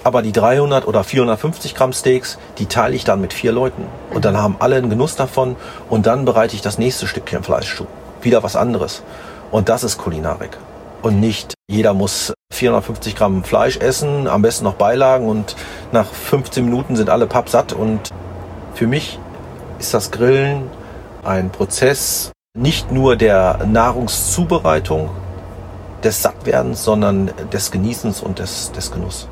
Aber 0.02 0.22
die 0.22 0.32
300 0.32 0.86
oder 0.86 1.04
450 1.04 1.74
Gramm 1.74 1.92
Steaks, 1.92 2.38
die 2.58 2.66
teile 2.66 2.96
ich 2.96 3.04
dann 3.04 3.20
mit 3.20 3.34
vier 3.34 3.52
Leuten. 3.52 3.84
Und 4.14 4.24
dann 4.24 4.38
haben 4.38 4.56
alle 4.58 4.76
einen 4.76 4.88
Genuss 4.88 5.14
davon. 5.14 5.56
Und 5.90 6.06
dann 6.06 6.24
bereite 6.24 6.54
ich 6.54 6.62
das 6.62 6.78
nächste 6.78 7.06
Stückchen 7.06 7.42
Fleisch 7.42 7.76
zu. 7.76 7.86
Wieder 8.22 8.42
was 8.42 8.56
anderes. 8.56 9.02
Und 9.50 9.68
das 9.68 9.84
ist 9.84 9.98
Kulinarik. 9.98 10.56
Und 11.02 11.20
nicht 11.20 11.52
jeder 11.68 11.92
muss 11.92 12.32
450 12.52 13.14
Gramm 13.14 13.44
Fleisch 13.44 13.76
essen, 13.76 14.26
am 14.26 14.40
besten 14.40 14.64
noch 14.64 14.74
Beilagen 14.74 15.28
und 15.28 15.54
nach 15.92 16.06
15 16.06 16.64
Minuten 16.64 16.96
sind 16.96 17.10
alle 17.10 17.26
pappsatt. 17.26 17.74
Und 17.74 18.08
für 18.74 18.86
mich 18.86 19.18
ist 19.78 19.92
das 19.92 20.10
Grillen 20.10 20.70
ein 21.24 21.50
Prozess 21.50 22.32
nicht 22.54 22.90
nur 22.90 23.16
der 23.16 23.64
Nahrungszubereitung, 23.66 25.10
des 26.02 26.22
Sattwerdens, 26.22 26.84
sondern 26.84 27.30
des 27.52 27.70
Genießens 27.70 28.22
und 28.22 28.38
des, 28.38 28.72
des 28.72 28.90
Genuss. 28.90 29.28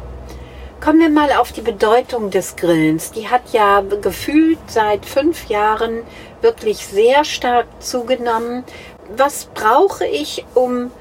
Kommen 0.80 1.00
wir 1.00 1.10
mal 1.10 1.32
auf 1.32 1.50
die 1.52 1.60
Bedeutung 1.60 2.30
des 2.30 2.54
Grillens. 2.54 3.10
Die 3.10 3.28
hat 3.28 3.52
ja 3.52 3.82
gefühlt 4.00 4.58
seit 4.68 5.04
fünf 5.04 5.48
Jahren 5.48 6.02
wirklich 6.40 6.86
sehr 6.86 7.24
stark 7.24 7.66
zugenommen. 7.80 8.64
Was 9.16 9.46
brauche 9.46 10.06
ich, 10.06 10.44
um 10.54 10.92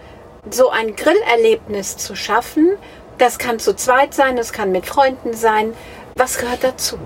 so 0.49 0.69
ein 0.69 0.95
Grillerlebnis 0.95 1.97
zu 1.97 2.15
schaffen? 2.15 2.71
Das 3.19 3.37
kann 3.37 3.59
zu 3.59 3.75
zweit 3.75 4.13
sein, 4.13 4.35
das 4.35 4.51
kann 4.51 4.71
mit 4.71 4.85
Freunden 4.85 5.33
sein. 5.33 5.73
Was 6.15 6.39
gehört 6.39 6.63
dazu? 6.63 6.97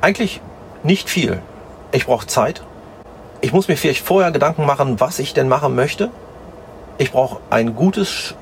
Eigentlich 0.00 0.40
nicht 0.84 1.08
viel. 1.10 1.42
Ich 1.90 2.06
brauche 2.06 2.26
Zeit. 2.26 2.62
Ich 3.44 3.52
muss 3.52 3.68
mir 3.68 3.76
vielleicht 3.76 4.02
vorher 4.02 4.30
Gedanken 4.30 4.64
machen, 4.64 5.00
was 5.00 5.18
ich 5.18 5.34
denn 5.34 5.48
machen 5.48 5.74
möchte. 5.74 6.08
Ich 6.96 7.12
brauche 7.12 7.40
ein 7.50 7.76
gutes, 7.76 8.34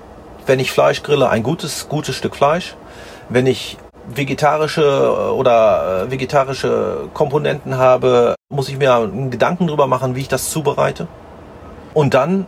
wenn 0.46 0.60
ich 0.60 0.70
Fleisch 0.70 1.02
grille, 1.02 1.28
ein 1.28 1.42
gutes, 1.42 1.88
gutes 1.88 2.14
Stück 2.14 2.36
Fleisch. 2.36 2.76
Wenn 3.28 3.48
ich 3.48 3.78
vegetarische 4.06 4.80
äh, 4.82 5.30
oder 5.32 6.04
äh, 6.04 6.10
vegetarische 6.12 7.08
Komponenten 7.14 7.78
habe, 7.78 8.36
muss 8.48 8.68
ich 8.68 8.78
mir 8.78 8.94
einen 8.94 9.32
Gedanken 9.32 9.66
drüber 9.66 9.88
machen, 9.88 10.14
wie 10.14 10.20
ich 10.20 10.28
das 10.28 10.50
zubereite. 10.50 11.08
Und 11.94 12.14
dann, 12.14 12.46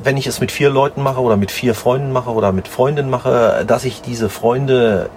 wenn 0.00 0.16
ich 0.16 0.28
es 0.28 0.38
mit 0.38 0.52
vier 0.52 0.70
Leuten 0.70 1.02
mache 1.02 1.20
oder 1.20 1.36
mit 1.36 1.50
vier 1.50 1.74
Freunden 1.74 2.12
mache 2.12 2.30
oder 2.30 2.52
mit 2.52 2.68
Freundinnen 2.68 3.10
mache, 3.10 3.64
dass 3.66 3.84
ich 3.84 4.00
diese 4.00 4.28
Freunde 4.28 5.10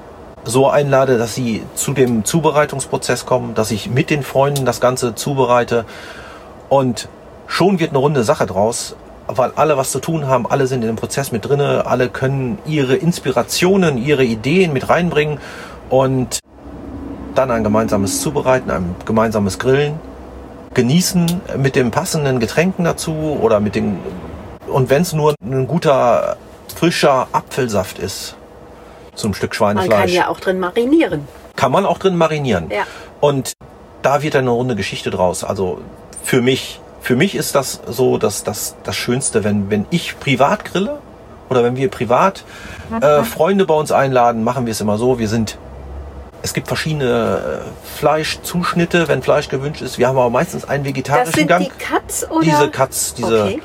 so 0.44 0.68
einlade, 0.70 1.20
dass 1.20 1.36
sie 1.36 1.62
zu 1.76 1.94
dem 1.94 2.26
Zubereitungsprozess 2.26 3.28
kommen, 3.28 3.54
dass 3.54 3.70
ich 3.70 3.92
mit 3.92 4.10
den 4.10 4.24
Freunden 4.24 4.66
das 4.66 4.82
Ganze 4.82 5.14
zubereite 5.14 5.86
und 6.74 7.08
schon 7.46 7.80
wird 7.80 7.92
eine 7.92 8.00
runde 8.00 8.24
Sache 8.24 8.48
draus 8.48 8.96
weil 9.28 9.52
alle 9.56 9.78
was 9.78 9.92
zu 9.92 10.00
tun 10.00 10.28
haben, 10.28 10.46
alle 10.46 10.68
sind 10.68 10.82
in 10.82 10.88
dem 10.88 10.96
Prozess 10.96 11.32
mit 11.32 11.48
drinne, 11.48 11.86
alle 11.86 12.10
können 12.10 12.58
ihre 12.66 12.96
Inspirationen, 12.96 13.98
ihre 13.98 14.26
Ideen 14.26 14.74
mit 14.74 14.90
reinbringen 14.90 15.40
und 15.90 16.40
dann 17.34 17.50
ein 17.50 17.64
gemeinsames 17.64 18.22
Zubereiten, 18.22 18.70
ein 18.70 18.96
gemeinsames 19.06 19.60
Grillen, 19.60 20.00
genießen 20.74 21.42
mit 21.58 21.78
den 21.78 21.92
passenden 21.92 22.42
Getränken 22.42 22.84
dazu 22.84 23.14
oder 23.42 23.60
mit 23.60 23.76
den 23.76 23.98
und 24.68 24.90
wenn 24.90 25.04
es 25.04 25.14
nur 25.14 25.36
ein 25.42 25.68
guter 25.68 26.36
frischer 26.76 27.28
Apfelsaft 27.32 28.00
ist 28.00 28.36
zum 29.16 29.34
Stück 29.34 29.56
Schweinefleisch. 29.56 29.90
Man 29.90 30.00
kann 30.00 30.10
ja 30.10 30.28
auch 30.28 30.40
drin 30.40 30.60
marinieren. 30.60 31.28
Kann 31.56 31.72
man 31.72 31.86
auch 31.86 32.00
drin 32.00 32.18
marinieren. 32.18 32.70
Ja. 32.72 32.84
Und 33.22 33.54
da 34.02 34.24
wird 34.24 34.36
eine 34.36 34.50
runde 34.50 34.76
Geschichte 34.76 35.12
draus. 35.12 35.44
Also 35.44 35.80
für 36.24 36.42
mich 36.42 36.80
für 37.04 37.18
mich 37.18 37.36
ist 37.36 37.54
das 37.54 37.82
so 37.86 38.18
das, 38.18 38.44
das, 38.46 38.76
das 38.84 38.96
Schönste, 38.96 39.44
wenn, 39.44 39.70
wenn 39.70 39.86
ich 39.90 40.18
privat 40.20 40.64
grille 40.64 41.00
oder 41.50 41.62
wenn 41.64 41.76
wir 41.76 41.90
privat 41.90 42.46
äh, 43.02 43.24
Freunde 43.24 43.66
bei 43.66 43.74
uns 43.74 43.92
einladen, 43.92 44.44
machen 44.44 44.66
wir 44.66 44.72
es 44.72 44.80
immer 44.80 44.98
so. 44.98 45.20
Wir 45.20 45.28
sind, 45.28 45.58
es 46.42 46.54
gibt 46.54 46.70
verschiedene 46.70 47.64
äh, 47.66 47.98
Fleischzuschnitte, 48.00 49.10
wenn 49.10 49.22
Fleisch 49.22 49.50
gewünscht 49.50 49.82
ist. 49.82 49.98
Wir 49.98 50.08
haben 50.08 50.18
aber 50.18 50.30
meistens 50.30 50.64
einen 50.64 50.86
vegetarischen 50.86 51.26
das 51.26 51.36
sind 51.36 51.48
Gang. 51.48 51.64
Die 51.66 51.84
Cuts 51.84 52.32
oder? 52.32 52.46
Diese 52.46 52.72
Cuts, 52.72 53.14
diese. 53.16 53.44
Okay. 53.44 53.62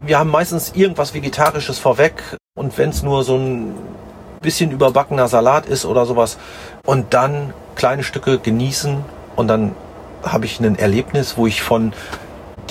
Wir 0.00 0.20
haben 0.20 0.30
meistens 0.30 0.70
irgendwas 0.76 1.12
Vegetarisches 1.12 1.80
vorweg 1.80 2.22
und 2.54 2.78
wenn 2.78 2.90
es 2.90 3.02
nur 3.02 3.24
so 3.24 3.36
ein 3.36 3.74
bisschen 4.40 4.70
überbackener 4.70 5.26
Salat 5.26 5.66
ist 5.66 5.84
oder 5.84 6.06
sowas 6.06 6.38
und 6.86 7.12
dann 7.12 7.52
kleine 7.74 8.04
Stücke 8.04 8.38
genießen 8.38 9.04
und 9.34 9.48
dann 9.48 9.74
habe 10.22 10.46
ich 10.46 10.60
ein 10.60 10.78
Erlebnis, 10.78 11.36
wo 11.36 11.46
ich 11.46 11.62
von 11.62 11.92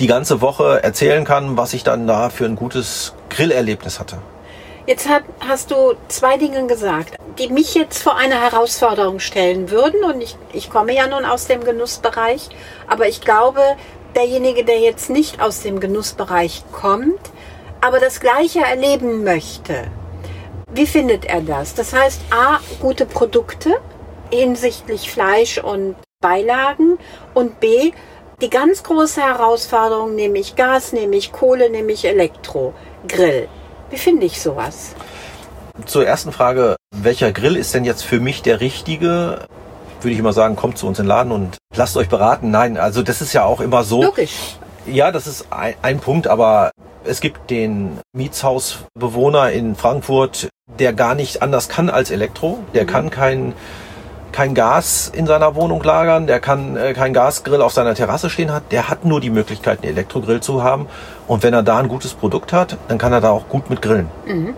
die 0.00 0.06
ganze 0.06 0.40
Woche 0.40 0.82
erzählen 0.82 1.24
kann, 1.24 1.56
was 1.56 1.74
ich 1.74 1.82
dann 1.82 2.06
da 2.06 2.30
für 2.30 2.44
ein 2.44 2.56
gutes 2.56 3.14
Grillerlebnis 3.30 3.98
hatte. 3.98 4.18
Jetzt 4.86 5.08
hat, 5.08 5.24
hast 5.46 5.70
du 5.70 5.94
zwei 6.08 6.38
Dinge 6.38 6.66
gesagt, 6.66 7.16
die 7.38 7.48
mich 7.48 7.74
jetzt 7.74 8.02
vor 8.02 8.16
eine 8.16 8.40
Herausforderung 8.40 9.20
stellen 9.20 9.70
würden. 9.70 10.02
Und 10.02 10.22
ich, 10.22 10.36
ich 10.52 10.70
komme 10.70 10.94
ja 10.94 11.06
nun 11.06 11.24
aus 11.24 11.46
dem 11.46 11.62
Genussbereich, 11.62 12.48
aber 12.86 13.06
ich 13.06 13.20
glaube, 13.20 13.60
derjenige, 14.16 14.64
der 14.64 14.78
jetzt 14.78 15.10
nicht 15.10 15.42
aus 15.42 15.60
dem 15.60 15.80
Genussbereich 15.80 16.64
kommt, 16.72 17.20
aber 17.80 18.00
das 18.00 18.20
Gleiche 18.20 18.60
erleben 18.60 19.24
möchte, 19.24 19.88
wie 20.72 20.86
findet 20.86 21.24
er 21.26 21.42
das? 21.42 21.74
Das 21.74 21.92
heißt, 21.92 22.20
a, 22.30 22.58
gute 22.80 23.06
Produkte 23.06 23.74
hinsichtlich 24.30 25.10
Fleisch 25.10 25.58
und 25.58 25.96
Beilagen 26.20 26.98
und 27.32 27.60
b, 27.60 27.92
die 28.40 28.50
ganz 28.50 28.82
große 28.82 29.20
Herausforderung, 29.20 30.16
nämlich 30.16 30.56
Gas, 30.56 30.92
nämlich 30.92 31.30
Kohle, 31.30 31.70
nämlich 31.70 32.04
Elektro, 32.04 32.74
Grill. 33.06 33.48
Wie 33.90 33.98
finde 33.98 34.26
ich 34.26 34.40
sowas? 34.40 34.94
Zur 35.86 36.04
ersten 36.04 36.32
Frage, 36.32 36.74
welcher 36.90 37.30
Grill 37.30 37.56
ist 37.56 37.72
denn 37.72 37.84
jetzt 37.84 38.02
für 38.02 38.18
mich 38.18 38.42
der 38.42 38.60
richtige? 38.60 39.46
Würde 40.00 40.12
ich 40.12 40.18
immer 40.18 40.32
sagen, 40.32 40.56
kommt 40.56 40.76
zu 40.76 40.88
uns 40.88 40.98
in 40.98 41.04
den 41.04 41.08
Laden 41.08 41.32
und 41.32 41.56
lasst 41.76 41.96
euch 41.96 42.08
beraten. 42.08 42.50
Nein, 42.50 42.78
also 42.78 43.02
das 43.02 43.20
ist 43.20 43.32
ja 43.32 43.44
auch 43.44 43.60
immer 43.60 43.84
so. 43.84 44.02
Logisch. 44.02 44.56
Ja, 44.86 45.12
das 45.12 45.28
ist 45.28 45.46
ein, 45.50 45.74
ein 45.82 46.00
Punkt, 46.00 46.26
aber 46.26 46.72
es 47.04 47.20
gibt 47.20 47.48
den 47.50 48.00
Mietshausbewohner 48.12 49.52
in 49.52 49.76
Frankfurt, 49.76 50.48
der 50.80 50.92
gar 50.92 51.14
nicht 51.14 51.42
anders 51.42 51.68
kann 51.68 51.90
als 51.90 52.10
Elektro. 52.10 52.58
Der 52.74 52.84
mhm. 52.84 52.88
kann 52.88 53.10
kein 53.10 53.54
kein 54.32 54.54
Gas 54.54 55.10
in 55.14 55.26
seiner 55.26 55.54
Wohnung 55.54 55.82
lagern, 55.82 56.26
der 56.26 56.40
kann 56.40 56.76
äh, 56.76 56.94
kein 56.94 57.12
Gasgrill 57.12 57.62
auf 57.62 57.72
seiner 57.72 57.94
Terrasse 57.94 58.30
stehen 58.30 58.52
hat, 58.52 58.64
der 58.70 58.88
hat 58.88 59.04
nur 59.04 59.20
die 59.20 59.30
Möglichkeit, 59.30 59.82
einen 59.82 59.92
Elektrogrill 59.92 60.40
zu 60.40 60.62
haben. 60.62 60.86
Und 61.26 61.42
wenn 61.42 61.54
er 61.54 61.62
da 61.62 61.78
ein 61.78 61.88
gutes 61.88 62.14
Produkt 62.14 62.52
hat, 62.52 62.76
dann 62.88 62.98
kann 62.98 63.12
er 63.12 63.20
da 63.20 63.30
auch 63.30 63.48
gut 63.48 63.70
mit 63.70 63.82
grillen. 63.82 64.08
Mhm. 64.26 64.54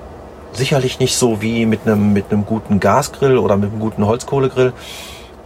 Sicherlich 0.52 0.98
nicht 0.98 1.16
so 1.16 1.40
wie 1.42 1.66
mit 1.66 1.86
einem, 1.86 2.12
mit 2.12 2.30
einem 2.30 2.44
guten 2.44 2.80
Gasgrill 2.80 3.38
oder 3.38 3.56
mit 3.56 3.70
einem 3.70 3.80
guten 3.80 4.06
Holzkohlegrill, 4.06 4.72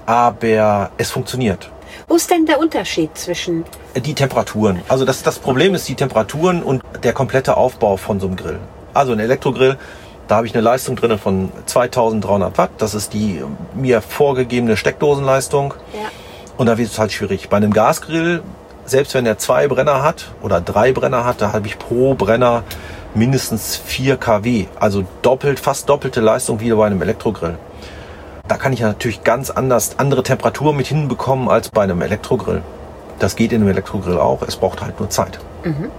aber 0.06 0.90
es 0.96 1.10
funktioniert. 1.10 1.70
Wo 2.08 2.16
ist 2.16 2.30
denn 2.30 2.46
der 2.46 2.58
Unterschied 2.58 3.16
zwischen? 3.16 3.64
Die 3.96 4.14
Temperaturen. 4.14 4.80
Also 4.88 5.04
das, 5.04 5.22
das 5.22 5.38
Problem 5.38 5.74
ist 5.74 5.88
die 5.88 5.94
Temperaturen 5.94 6.62
und 6.62 6.82
der 7.02 7.12
komplette 7.12 7.56
Aufbau 7.56 7.96
von 7.96 8.20
so 8.20 8.26
einem 8.26 8.36
Grill. 8.36 8.58
Also 8.92 9.12
ein 9.12 9.20
Elektrogrill 9.20 9.76
da 10.28 10.36
habe 10.36 10.46
ich 10.46 10.54
eine 10.54 10.62
Leistung 10.62 10.96
drin 10.96 11.18
von 11.18 11.52
2300 11.66 12.56
Watt. 12.56 12.70
Das 12.78 12.94
ist 12.94 13.12
die 13.12 13.42
mir 13.74 14.00
vorgegebene 14.00 14.76
Steckdosenleistung. 14.76 15.74
Ja. 15.92 16.00
Und 16.56 16.66
da 16.66 16.78
wird 16.78 16.90
es 16.90 16.98
halt 16.98 17.12
schwierig. 17.12 17.48
Bei 17.48 17.56
einem 17.56 17.72
Gasgrill, 17.72 18.42
selbst 18.84 19.14
wenn 19.14 19.26
er 19.26 19.38
zwei 19.38 19.68
Brenner 19.68 20.02
hat 20.02 20.26
oder 20.42 20.60
drei 20.60 20.92
Brenner 20.92 21.24
hat, 21.24 21.40
da 21.40 21.52
habe 21.52 21.66
ich 21.66 21.78
pro 21.78 22.14
Brenner 22.14 22.62
mindestens 23.14 23.76
4 23.76 24.16
kW. 24.16 24.66
Also 24.78 25.04
doppelt, 25.22 25.60
fast 25.60 25.88
doppelte 25.88 26.20
Leistung 26.20 26.60
wie 26.60 26.70
bei 26.72 26.86
einem 26.86 27.02
Elektrogrill. 27.02 27.58
Da 28.46 28.56
kann 28.56 28.72
ich 28.72 28.80
natürlich 28.80 29.24
ganz 29.24 29.50
anders 29.50 29.98
andere 29.98 30.22
Temperaturen 30.22 30.76
mit 30.76 30.86
hinbekommen 30.86 31.48
als 31.48 31.70
bei 31.70 31.82
einem 31.82 32.02
Elektrogrill. 32.02 32.62
Das 33.18 33.36
geht 33.36 33.52
in 33.52 33.62
einem 33.62 33.70
Elektrogrill 33.70 34.18
auch, 34.18 34.42
es 34.42 34.56
braucht 34.56 34.82
halt 34.82 34.98
nur 35.00 35.08
Zeit. 35.08 35.38
Mhm. 35.64 35.90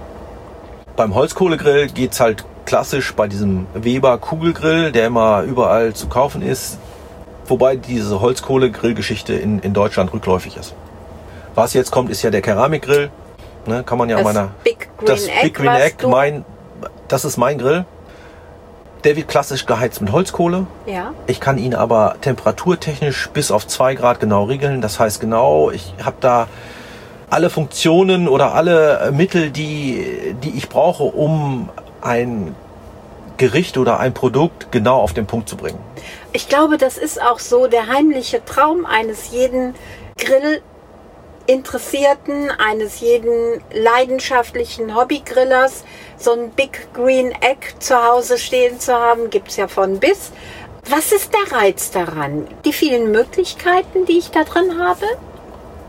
Beim 0.94 1.14
Holzkohlegrill 1.14 1.88
geht 1.88 2.12
es 2.12 2.20
halt 2.20 2.44
klassisch 2.66 3.14
bei 3.14 3.28
diesem 3.28 3.66
Weber 3.74 4.18
Kugelgrill, 4.18 4.92
der 4.92 5.06
immer 5.06 5.42
überall 5.42 5.94
zu 5.94 6.08
kaufen 6.08 6.42
ist. 6.42 6.78
Wobei 7.46 7.76
diese 7.76 8.20
Holzkohle-Grillgeschichte 8.20 9.32
in, 9.34 9.60
in 9.60 9.72
Deutschland 9.72 10.12
rückläufig 10.12 10.56
ist. 10.56 10.74
Was 11.54 11.72
jetzt 11.72 11.92
kommt, 11.92 12.10
ist 12.10 12.22
ja 12.22 12.30
der 12.30 12.42
Keramikgrill. 12.42 13.10
Ne, 13.66 13.82
kann 13.84 13.98
man 13.98 14.08
ja 14.08 14.16
das 14.16 14.24
meiner. 14.24 14.50
Big 14.62 14.88
Green 14.98 15.06
das 15.06 15.26
Egg, 15.26 15.42
Big 15.42 15.54
Green 15.54 15.74
Egg, 15.74 16.06
mein, 16.06 16.44
das 17.08 17.24
ist 17.24 17.36
mein 17.36 17.58
Grill. 17.58 17.84
Der 19.04 19.16
wird 19.16 19.28
klassisch 19.28 19.66
geheizt 19.66 20.00
mit 20.00 20.10
Holzkohle. 20.10 20.66
Ja. 20.86 21.12
Ich 21.26 21.40
kann 21.40 21.58
ihn 21.58 21.74
aber 21.74 22.16
temperaturtechnisch 22.20 23.30
bis 23.32 23.50
auf 23.50 23.66
zwei 23.66 23.94
Grad 23.94 24.20
genau 24.20 24.44
regeln. 24.44 24.80
Das 24.80 24.98
heißt 24.98 25.20
genau, 25.20 25.70
ich 25.70 25.94
habe 26.04 26.16
da 26.20 26.48
alle 27.30 27.50
Funktionen 27.50 28.28
oder 28.28 28.54
alle 28.54 29.12
Mittel, 29.12 29.50
die, 29.50 30.34
die 30.42 30.50
ich 30.50 30.68
brauche, 30.68 31.04
um 31.04 31.68
ein 32.06 32.54
Gericht 33.36 33.76
oder 33.76 34.00
ein 34.00 34.14
Produkt 34.14 34.72
genau 34.72 35.00
auf 35.00 35.12
den 35.12 35.26
Punkt 35.26 35.48
zu 35.48 35.56
bringen. 35.56 35.78
Ich 36.32 36.48
glaube, 36.48 36.78
das 36.78 36.96
ist 36.96 37.20
auch 37.20 37.38
so 37.38 37.66
der 37.66 37.88
heimliche 37.88 38.44
Traum 38.44 38.86
eines 38.86 39.30
jeden 39.30 39.74
Interessierten, 41.46 42.50
eines 42.50 43.00
jeden 43.00 43.60
leidenschaftlichen 43.72 44.96
Hobbygrillers, 44.96 45.84
so 46.16 46.32
ein 46.32 46.50
Big 46.50 46.88
Green 46.94 47.32
Egg 47.40 47.78
zu 47.78 47.94
Hause 47.94 48.38
stehen 48.38 48.80
zu 48.80 48.94
haben, 48.94 49.30
gibt's 49.30 49.56
ja 49.56 49.68
von 49.68 50.00
bis. 50.00 50.32
Was 50.88 51.12
ist 51.12 51.32
der 51.32 51.58
Reiz 51.58 51.90
daran? 51.90 52.46
Die 52.64 52.72
vielen 52.72 53.12
Möglichkeiten, 53.12 54.06
die 54.06 54.18
ich 54.18 54.30
da 54.30 54.44
drin 54.44 54.78
habe? 54.78 55.04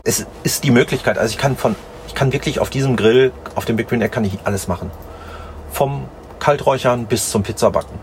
Es 0.04 0.26
ist 0.42 0.64
die 0.64 0.70
Möglichkeit, 0.70 1.18
also 1.18 1.32
ich 1.32 1.38
kann 1.38 1.56
von, 1.56 1.74
ich 2.06 2.14
kann 2.14 2.32
wirklich 2.32 2.60
auf 2.60 2.70
diesem 2.70 2.96
Grill, 2.96 3.32
auf 3.54 3.64
dem 3.64 3.76
Big 3.76 3.88
Green 3.88 4.02
Egg 4.02 4.12
kann 4.12 4.24
ich 4.24 4.38
alles 4.44 4.68
machen. 4.68 4.90
Vom 5.70 6.04
Kalträuchern 6.38 7.06
bis 7.06 7.30
zum 7.30 7.42
Pizzabacken. 7.42 7.98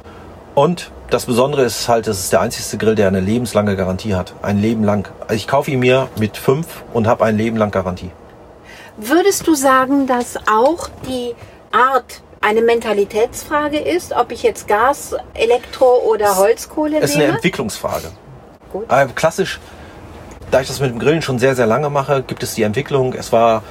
Und 0.53 0.91
das 1.09 1.25
Besondere 1.25 1.63
ist 1.63 1.87
halt, 1.87 2.07
es 2.07 2.19
ist 2.19 2.33
der 2.33 2.41
einzige 2.41 2.77
Grill, 2.77 2.95
der 2.95 3.07
eine 3.07 3.19
lebenslange 3.19 3.75
Garantie 3.75 4.15
hat. 4.15 4.33
Ein 4.41 4.59
Leben 4.59 4.83
lang. 4.83 5.07
Also 5.21 5.35
ich 5.35 5.47
kaufe 5.47 5.71
ihn 5.71 5.79
mir 5.79 6.07
mit 6.17 6.37
fünf 6.37 6.83
und 6.93 7.07
habe 7.07 7.25
ein 7.25 7.37
Leben 7.37 7.57
lang 7.57 7.71
Garantie. 7.71 8.11
Würdest 8.97 9.45
du 9.47 9.55
sagen, 9.55 10.07
dass 10.07 10.37
auch 10.47 10.87
die 11.07 11.35
Art 11.71 12.21
eine 12.41 12.61
Mentalitätsfrage 12.61 13.77
ist, 13.79 14.13
ob 14.13 14.31
ich 14.31 14.43
jetzt 14.43 14.67
Gas, 14.67 15.15
Elektro 15.33 16.01
oder 16.05 16.37
Holzkohle 16.37 16.99
Es 16.99 17.09
ist 17.11 17.15
nehme? 17.17 17.25
eine 17.25 17.35
Entwicklungsfrage. 17.35 18.11
Gut. 18.71 18.85
Äh, 18.89 19.07
klassisch, 19.15 19.59
da 20.51 20.61
ich 20.61 20.67
das 20.67 20.79
mit 20.79 20.91
dem 20.91 20.99
Grillen 20.99 21.21
schon 21.21 21.39
sehr, 21.39 21.55
sehr 21.55 21.65
lange 21.65 21.89
mache, 21.89 22.23
gibt 22.23 22.43
es 22.43 22.55
die 22.55 22.63
Entwicklung. 22.63 23.13
Es 23.13 23.31
war, 23.31 23.63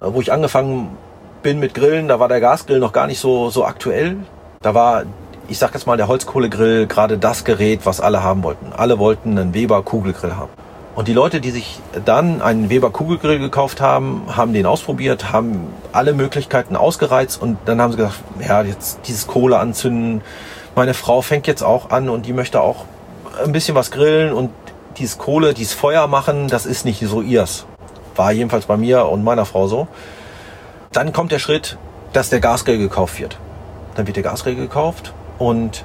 äh, 0.00 0.06
wo 0.06 0.20
ich 0.20 0.32
angefangen 0.32 0.96
bin 1.42 1.58
mit 1.58 1.74
Grillen, 1.74 2.08
da 2.08 2.20
war 2.20 2.28
der 2.28 2.40
Gasgrill 2.40 2.78
noch 2.78 2.92
gar 2.92 3.06
nicht 3.06 3.20
so, 3.20 3.50
so 3.50 3.64
aktuell. 3.64 4.16
Da 4.60 4.74
war, 4.74 5.04
ich 5.48 5.58
sag 5.58 5.74
jetzt 5.74 5.86
mal, 5.86 5.96
der 5.96 6.08
Holzkohlegrill 6.08 6.86
gerade 6.86 7.18
das 7.18 7.44
Gerät, 7.44 7.80
was 7.84 8.00
alle 8.00 8.22
haben 8.22 8.42
wollten. 8.42 8.72
Alle 8.76 8.98
wollten 8.98 9.38
einen 9.38 9.54
Weber 9.54 9.82
Kugelgrill 9.82 10.36
haben. 10.36 10.50
Und 10.96 11.08
die 11.08 11.12
Leute, 11.12 11.40
die 11.40 11.50
sich 11.50 11.78
dann 12.04 12.42
einen 12.42 12.68
Weber 12.68 12.90
Kugelgrill 12.90 13.38
gekauft 13.38 13.80
haben, 13.80 14.22
haben 14.36 14.52
den 14.52 14.66
ausprobiert, 14.66 15.32
haben 15.32 15.68
alle 15.92 16.12
Möglichkeiten 16.12 16.76
ausgereizt 16.76 17.40
und 17.40 17.56
dann 17.64 17.80
haben 17.80 17.92
sie 17.92 17.96
gesagt, 17.96 18.20
ja, 18.46 18.62
jetzt 18.62 19.00
dieses 19.06 19.26
Kohle 19.26 19.58
anzünden. 19.58 20.20
Meine 20.74 20.94
Frau 20.94 21.22
fängt 21.22 21.46
jetzt 21.46 21.62
auch 21.62 21.90
an 21.90 22.08
und 22.08 22.26
die 22.26 22.32
möchte 22.32 22.60
auch 22.60 22.84
ein 23.42 23.52
bisschen 23.52 23.74
was 23.74 23.90
grillen 23.90 24.32
und 24.32 24.50
dieses 24.98 25.16
Kohle, 25.16 25.54
dieses 25.54 25.72
Feuer 25.72 26.06
machen, 26.06 26.48
das 26.48 26.66
ist 26.66 26.84
nicht 26.84 27.00
so 27.00 27.22
ihrs. 27.22 27.64
War 28.16 28.32
jedenfalls 28.32 28.66
bei 28.66 28.76
mir 28.76 29.06
und 29.06 29.24
meiner 29.24 29.46
Frau 29.46 29.68
so. 29.68 29.88
Dann 30.92 31.12
kommt 31.12 31.30
der 31.30 31.38
Schritt, 31.38 31.78
dass 32.12 32.30
der 32.30 32.40
Gasgrill 32.40 32.78
gekauft 32.78 33.20
wird. 33.20 33.38
Dann 33.94 34.08
wird 34.08 34.16
der 34.16 34.24
Gasgrill 34.24 34.56
gekauft 34.56 35.12
und 35.38 35.84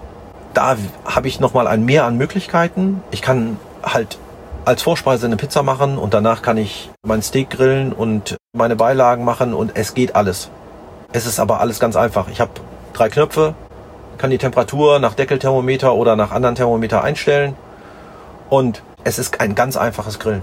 da 0.55 0.77
habe 1.05 1.27
ich 1.27 1.39
nochmal 1.39 1.67
ein 1.67 1.85
Mehr 1.85 2.05
an 2.05 2.17
Möglichkeiten. 2.17 3.03
Ich 3.11 3.21
kann 3.21 3.57
halt 3.83 4.17
als 4.65 4.81
Vorspeise 4.81 5.27
eine 5.27 5.37
Pizza 5.37 5.61
machen 5.61 5.99
und 5.99 6.15
danach 6.15 6.41
kann 6.41 6.57
ich 6.57 6.89
mein 7.03 7.21
Steak 7.21 7.51
grillen 7.51 7.93
und 7.93 8.35
meine 8.51 8.75
Beilagen 8.75 9.23
machen 9.25 9.53
und 9.53 9.73
es 9.75 9.93
geht 9.93 10.15
alles. 10.15 10.49
Es 11.13 11.27
ist 11.27 11.39
aber 11.39 11.59
alles 11.59 11.79
ganz 11.79 11.95
einfach. 11.95 12.27
Ich 12.29 12.41
habe 12.41 12.51
drei 12.93 13.09
Knöpfe, 13.09 13.53
kann 14.17 14.31
die 14.31 14.39
Temperatur 14.39 14.97
nach 14.97 15.13
Deckelthermometer 15.13 15.93
oder 15.93 16.15
nach 16.15 16.31
anderen 16.31 16.55
Thermometer 16.55 17.03
einstellen 17.03 17.55
und 18.49 18.81
es 19.03 19.19
ist 19.19 19.39
ein 19.39 19.53
ganz 19.53 19.77
einfaches 19.77 20.17
Grillen. 20.17 20.41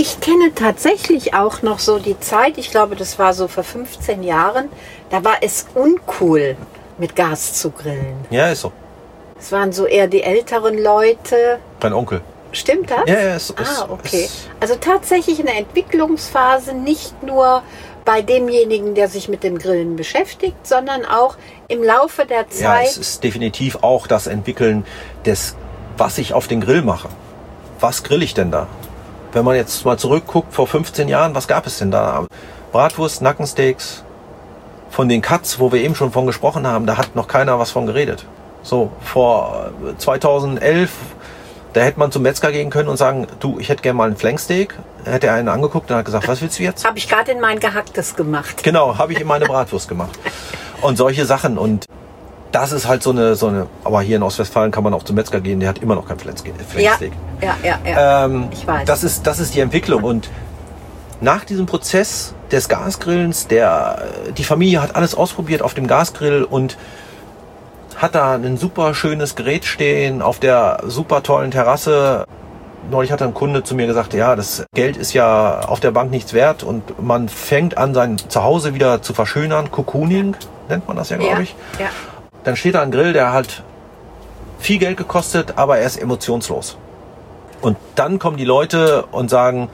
Ich 0.00 0.20
kenne 0.20 0.54
tatsächlich 0.54 1.34
auch 1.34 1.62
noch 1.62 1.80
so 1.80 1.98
die 1.98 2.16
Zeit, 2.20 2.56
ich 2.56 2.70
glaube, 2.70 2.94
das 2.94 3.18
war 3.18 3.34
so 3.34 3.48
vor 3.48 3.64
15 3.64 4.22
Jahren, 4.22 4.68
da 5.10 5.24
war 5.24 5.38
es 5.40 5.66
uncool, 5.74 6.54
mit 6.98 7.16
Gas 7.16 7.54
zu 7.54 7.72
grillen. 7.72 8.14
Ja, 8.30 8.48
ist 8.50 8.60
so. 8.60 8.70
Es 9.40 9.50
waren 9.50 9.72
so 9.72 9.86
eher 9.86 10.06
die 10.06 10.22
älteren 10.22 10.80
Leute. 10.80 11.58
Mein 11.82 11.92
Onkel. 11.94 12.20
Stimmt 12.52 12.92
das? 12.92 13.00
Ja, 13.06 13.14
ja, 13.20 13.34
es 13.34 13.50
ist. 13.50 13.58
Ah, 13.58 13.86
okay. 13.90 14.26
es- 14.26 14.46
Also 14.60 14.76
tatsächlich 14.76 15.40
eine 15.40 15.54
Entwicklungsphase, 15.58 16.74
nicht 16.74 17.20
nur 17.24 17.64
bei 18.04 18.22
demjenigen, 18.22 18.94
der 18.94 19.08
sich 19.08 19.28
mit 19.28 19.42
dem 19.42 19.58
Grillen 19.58 19.96
beschäftigt, 19.96 20.64
sondern 20.64 21.04
auch 21.06 21.36
im 21.66 21.82
Laufe 21.82 22.24
der 22.24 22.42
Ja, 22.42 22.46
Zeit. 22.76 22.86
es 22.86 22.98
ist 22.98 23.24
definitiv 23.24 23.78
auch 23.82 24.06
das 24.06 24.28
Entwickeln 24.28 24.86
des, 25.26 25.56
was 25.96 26.18
ich 26.18 26.34
auf 26.34 26.46
den 26.46 26.60
Grill 26.60 26.82
mache. 26.82 27.08
Was 27.80 28.04
grill 28.04 28.22
ich 28.22 28.34
denn 28.34 28.52
da? 28.52 28.68
Wenn 29.32 29.44
man 29.44 29.56
jetzt 29.56 29.84
mal 29.84 29.98
zurückguckt, 29.98 30.54
vor 30.54 30.66
15 30.66 31.08
Jahren, 31.08 31.34
was 31.34 31.48
gab 31.48 31.66
es 31.66 31.78
denn 31.78 31.90
da? 31.90 32.26
Bratwurst, 32.72 33.22
Nackensteaks. 33.22 34.04
Von 34.90 35.08
den 35.08 35.20
Cuts, 35.20 35.60
wo 35.60 35.70
wir 35.70 35.80
eben 35.82 35.94
schon 35.94 36.12
von 36.12 36.26
gesprochen 36.26 36.66
haben, 36.66 36.86
da 36.86 36.96
hat 36.96 37.14
noch 37.14 37.28
keiner 37.28 37.58
was 37.58 37.70
von 37.70 37.86
geredet. 37.86 38.24
So, 38.62 38.90
vor 39.02 39.70
äh, 39.86 39.98
2011, 39.98 40.90
da 41.74 41.82
hätte 41.82 41.98
man 41.98 42.10
zum 42.10 42.22
Metzger 42.22 42.50
gehen 42.52 42.70
können 42.70 42.88
und 42.88 42.96
sagen, 42.96 43.26
du, 43.38 43.58
ich 43.58 43.68
hätte 43.68 43.82
gerne 43.82 43.98
mal 43.98 44.08
ein 44.08 44.16
Flanksteak. 44.16 44.74
Da 45.04 45.10
hätte 45.10 45.26
er 45.26 45.34
einen 45.34 45.48
angeguckt 45.48 45.90
und 45.90 45.96
hat 45.96 46.06
gesagt, 46.06 46.26
was 46.26 46.40
willst 46.40 46.58
du 46.58 46.62
jetzt? 46.62 46.86
Habe 46.86 46.96
ich 46.96 47.08
gerade 47.08 47.32
in 47.32 47.40
mein 47.40 47.60
Gehacktes 47.60 48.16
gemacht. 48.16 48.62
Genau, 48.62 48.96
habe 48.96 49.12
ich 49.12 49.20
in 49.20 49.26
meine 49.26 49.44
Bratwurst 49.44 49.88
gemacht. 49.88 50.18
Und 50.80 50.96
solche 50.96 51.26
Sachen. 51.26 51.58
Und 51.58 51.86
das 52.52 52.72
ist 52.72 52.88
halt 52.88 53.02
so 53.02 53.10
eine, 53.10 53.34
so 53.34 53.48
eine, 53.48 53.66
aber 53.84 54.00
hier 54.00 54.16
in 54.16 54.22
Ostwestfalen 54.22 54.70
kann 54.70 54.84
man 54.84 54.94
auch 54.94 55.02
zum 55.02 55.16
Metzger 55.16 55.40
gehen, 55.40 55.60
der 55.60 55.68
hat 55.68 55.78
immer 55.78 55.94
noch 55.94 56.08
kein 56.08 56.18
Flanksteak. 56.18 56.54
Ja, 56.58 56.64
Flanksteak. 56.64 57.12
ja, 57.42 57.56
ja, 57.62 57.78
ja. 57.84 58.24
Ähm, 58.24 58.48
Ich 58.50 58.66
weiß. 58.66 58.86
Das 58.86 59.04
ist, 59.04 59.26
das 59.26 59.38
ist 59.38 59.54
die 59.54 59.60
Entwicklung. 59.60 60.02
Und 60.02 60.30
nach 61.20 61.44
diesem 61.44 61.66
Prozess 61.66 62.34
des 62.50 62.68
Gasgrillens, 62.68 63.48
der, 63.48 64.02
die 64.36 64.44
Familie 64.44 64.80
hat 64.80 64.96
alles 64.96 65.14
ausprobiert 65.14 65.62
auf 65.62 65.74
dem 65.74 65.86
Gasgrill 65.86 66.44
und 66.44 66.78
hat 67.96 68.14
da 68.14 68.34
ein 68.34 68.56
super 68.56 68.94
schönes 68.94 69.34
Gerät 69.34 69.64
stehen 69.64 70.22
auf 70.22 70.38
der 70.38 70.82
super 70.86 71.22
tollen 71.22 71.50
Terrasse. 71.50 72.24
Neulich 72.90 73.10
hat 73.10 73.20
ein 73.20 73.34
Kunde 73.34 73.64
zu 73.64 73.74
mir 73.74 73.86
gesagt, 73.86 74.14
ja, 74.14 74.36
das 74.36 74.64
Geld 74.72 74.96
ist 74.96 75.12
ja 75.12 75.60
auf 75.60 75.80
der 75.80 75.90
Bank 75.90 76.10
nichts 76.10 76.32
wert 76.32 76.62
und 76.62 77.02
man 77.02 77.28
fängt 77.28 77.76
an, 77.76 77.92
sein 77.92 78.16
Zuhause 78.28 78.72
wieder 78.72 79.02
zu 79.02 79.12
verschönern. 79.12 79.70
Cocooning 79.70 80.36
nennt 80.68 80.86
man 80.86 80.96
das 80.96 81.10
ja, 81.10 81.16
glaube 81.16 81.34
ja, 81.34 81.40
ich. 81.40 81.56
ja. 81.78 81.86
Dann 82.48 82.56
steht 82.56 82.76
da 82.76 82.80
ein 82.80 82.90
Grill, 82.90 83.12
der 83.12 83.34
hat 83.34 83.62
viel 84.58 84.78
Geld 84.78 84.96
gekostet, 84.96 85.58
aber 85.58 85.76
er 85.76 85.86
ist 85.86 85.98
emotionslos. 85.98 86.78
Und 87.60 87.76
dann 87.94 88.18
kommen 88.18 88.38
die 88.38 88.46
Leute 88.46 89.04
und 89.12 89.28
sagen, 89.28 89.68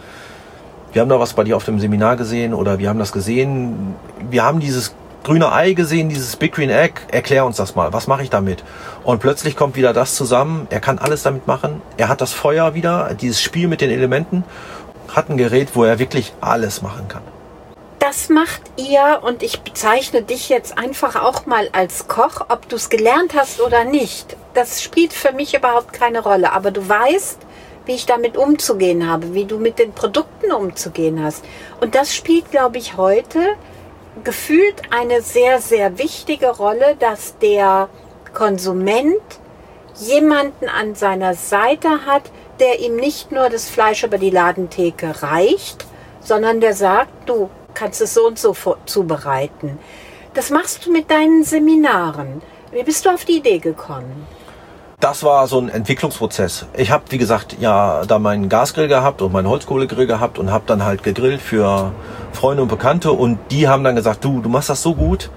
wir 0.93 1.01
haben 1.01 1.09
da 1.09 1.21
was 1.21 1.35
bei 1.35 1.45
dir 1.45 1.57
auf 1.57 1.65
dem 1.65 1.79
Seminar 1.79 2.17
gesehen 2.17 2.53
oder 2.53 2.81
wir 2.81 2.89
haben 2.89 2.99
das 2.99 3.13
gesehen, 3.13 3.95
wir 4.29 4.43
haben 4.43 4.59
dieses 4.59 4.93
grüne 5.23 5.53
Ei 5.53 5.75
gesehen, 5.75 6.09
dieses 6.09 6.35
Big 6.35 6.53
Green 6.53 6.69
Egg, 6.69 6.95
erklär 7.13 7.47
uns 7.47 7.59
das 7.59 7.77
mal, 7.77 7.93
was 7.93 8.09
mache 8.09 8.25
ich 8.25 8.31
damit? 8.31 8.65
Und 9.05 9.21
plötzlich 9.21 9.55
kommt 9.55 9.77
wieder 9.77 9.93
das 9.93 10.17
zusammen, 10.17 10.67
er 10.69 10.81
kann 10.81 10.99
alles 10.99 11.23
damit 11.23 11.47
machen, 11.47 11.81
er 11.97 12.09
hat 12.09 12.21
das 12.21 12.33
Feuer 12.33 12.75
wieder, 12.75 13.15
dieses 13.15 13.41
Spiel 13.41 13.69
mit 13.69 13.83
den 13.83 13.91
Elementen, 13.91 14.43
hat 15.15 15.31
ein 15.31 15.37
Gerät, 15.37 15.69
wo 15.75 15.85
er 15.85 16.01
wirklich 16.01 16.33
alles 16.41 16.83
machen 16.83 17.07
kann. 17.07 17.23
Das 18.07 18.29
macht 18.29 18.61
ihr 18.77 19.21
und 19.23 19.43
ich 19.43 19.63
bezeichne 19.63 20.21
dich 20.21 20.51
jetzt 20.51 20.77
einfach 20.77 21.17
auch 21.17 21.47
mal 21.47 21.71
als 21.73 22.07
Koch, 22.07 22.43
ob 22.51 22.69
du 22.69 22.77
es 22.77 22.91
gelernt 22.91 23.33
hast 23.35 23.63
oder 23.63 23.85
nicht. 23.85 24.37
Das 24.53 24.83
spielt 24.83 25.15
für 25.15 25.33
mich 25.33 25.55
überhaupt 25.55 25.95
keine 25.95 26.21
Rolle. 26.21 26.53
Aber 26.53 26.71
du 26.71 26.87
weißt, 26.87 27.39
wie 27.87 27.95
ich 27.95 28.05
damit 28.05 28.37
umzugehen 28.37 29.11
habe, 29.11 29.33
wie 29.33 29.47
du 29.47 29.57
mit 29.57 29.79
den 29.79 29.95
Produkten 29.95 30.53
umzugehen 30.53 31.25
hast. 31.25 31.47
Und 31.81 31.95
das 31.95 32.15
spielt, 32.15 32.51
glaube 32.51 32.77
ich, 32.77 32.99
heute 32.99 33.41
gefühlt 34.23 34.83
eine 34.91 35.23
sehr, 35.23 35.63
sehr 35.63 35.97
wichtige 35.97 36.51
Rolle, 36.51 36.97
dass 36.99 37.39
der 37.39 37.89
Konsument 38.35 39.23
jemanden 39.99 40.69
an 40.69 40.95
seiner 40.95 41.33
Seite 41.33 42.05
hat, 42.05 42.25
der 42.61 42.81
ihm 42.81 42.97
nicht 42.97 43.33
nur 43.33 43.49
das 43.49 43.71
Fleisch 43.71 44.05
über 44.05 44.19
die 44.19 44.29
Ladentheke 44.29 45.23
reicht, 45.23 45.87
sondern 46.21 46.61
der 46.61 46.75
sagt, 46.75 47.31
du 47.31 47.49
kannst 47.75 48.01
es 48.01 48.15
so 48.15 48.27
und 48.27 48.39
so 48.39 48.55
zubereiten. 48.87 49.79
Das 50.35 50.51
machst 50.51 50.87
du 50.87 50.93
mit 50.93 51.11
deinen 51.11 51.45
Seminaren. 51.45 52.43
Wie 52.73 52.83
bist 52.83 53.05
du 53.05 53.11
auf 53.11 53.25
die 53.25 53.39
Idee 53.39 53.59
gekommen? 53.59 54.27
das 55.05 55.23
war 55.23 55.47
so 55.49 55.61
ein 55.61 55.69
Entwicklungsprozess. 55.69 56.65
Ich 56.75 56.91
habe, 56.91 57.05
wie 57.11 57.19
gesagt, 57.19 57.57
ja 57.61 58.07
da 58.07 58.19
meinen 58.19 58.49
Gasgrill 58.49 58.89
gehabt 58.89 59.21
und 59.21 59.35
meinen 59.35 59.49
Holzkohlegrill 59.49 60.07
gehabt 60.07 60.39
und 60.39 60.51
habe 60.51 60.65
dann 60.67 60.83
halt 60.83 61.03
gegrillt 61.03 61.43
für 61.43 61.93
Freunde 62.33 62.63
und 62.63 62.71
Bekannte 62.71 63.13
und 63.13 63.39
die 63.51 63.69
haben 63.69 63.85
dann 63.85 63.97
gesagt, 63.97 64.25
du, 64.25 64.41
du 64.41 64.49
machst 64.49 64.71
das 64.71 64.81
so 64.81 64.95
gut. 64.95 65.29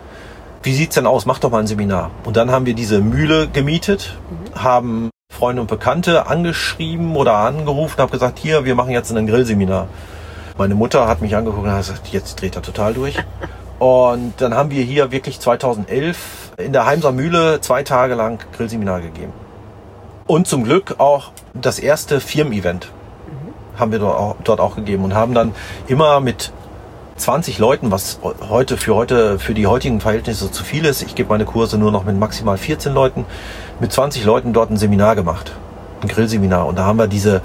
Wie 0.63 0.73
sieht's 0.73 0.95
denn 0.95 1.05
aus? 1.05 1.25
Mach 1.25 1.39
doch 1.39 1.51
mal 1.51 1.59
ein 1.59 1.67
Seminar. 1.67 2.11
Und 2.23 2.37
dann 2.37 2.49
haben 2.49 2.65
wir 2.65 2.75
diese 2.75 3.01
Mühle 3.01 3.49
gemietet, 3.49 4.17
haben 4.55 5.09
Freunde 5.33 5.61
und 5.61 5.67
Bekannte 5.67 6.27
angeschrieben 6.27 7.17
oder 7.17 7.33
angerufen, 7.33 7.97
habe 7.97 8.11
gesagt, 8.11 8.39
hier, 8.39 8.63
wir 8.63 8.73
machen 8.73 8.91
jetzt 8.91 9.11
ein 9.11 9.27
Grillseminar. 9.27 9.89
Meine 10.57 10.73
Mutter 10.73 11.07
hat 11.07 11.21
mich 11.21 11.35
angeguckt 11.35 11.65
und 11.65 11.71
hat 11.71 11.79
gesagt, 11.79 12.07
jetzt 12.07 12.41
dreht 12.41 12.55
er 12.55 12.63
total 12.63 12.95
durch. 12.95 13.15
Und 13.77 14.33
dann 14.37 14.55
haben 14.55 14.71
wir 14.71 14.83
hier 14.83 15.11
wirklich 15.11 15.39
2011 15.39 16.53
in 16.57 16.73
der 16.73 16.87
Heimser 16.87 17.11
Mühle 17.11 17.61
zwei 17.61 17.83
Tage 17.83 18.15
lang 18.15 18.39
Grillseminar 18.55 19.01
gegeben. 19.01 19.33
Und 20.25 20.47
zum 20.47 20.63
Glück 20.63 20.95
auch 20.97 21.31
das 21.53 21.77
erste 21.77 22.19
Firmen-Event 22.19 22.91
haben 23.77 23.91
wir 23.91 23.99
dort 23.99 24.59
auch, 24.59 24.75
gegeben 24.75 25.03
und 25.03 25.13
haben 25.13 25.35
dann 25.35 25.53
immer 25.87 26.19
mit 26.19 26.51
20 27.17 27.59
Leuten, 27.59 27.91
was 27.91 28.19
heute 28.49 28.77
für 28.77 28.95
heute 28.95 29.37
für 29.37 29.53
die 29.53 29.67
heutigen 29.67 30.01
Verhältnisse 30.01 30.51
zu 30.51 30.63
viel 30.63 30.85
ist. 30.85 31.03
Ich 31.03 31.13
gebe 31.13 31.29
meine 31.29 31.45
Kurse 31.45 31.77
nur 31.77 31.91
noch 31.91 32.03
mit 32.03 32.17
maximal 32.17 32.57
14 32.57 32.93
Leuten, 32.93 33.25
mit 33.79 33.91
20 33.91 34.25
Leuten 34.25 34.53
dort 34.53 34.71
ein 34.71 34.77
Seminar 34.77 35.15
gemacht, 35.15 35.51
ein 36.01 36.07
Grillseminar. 36.07 36.65
Und 36.65 36.79
da 36.79 36.85
haben 36.85 36.97
wir 36.97 37.07
diese 37.07 37.43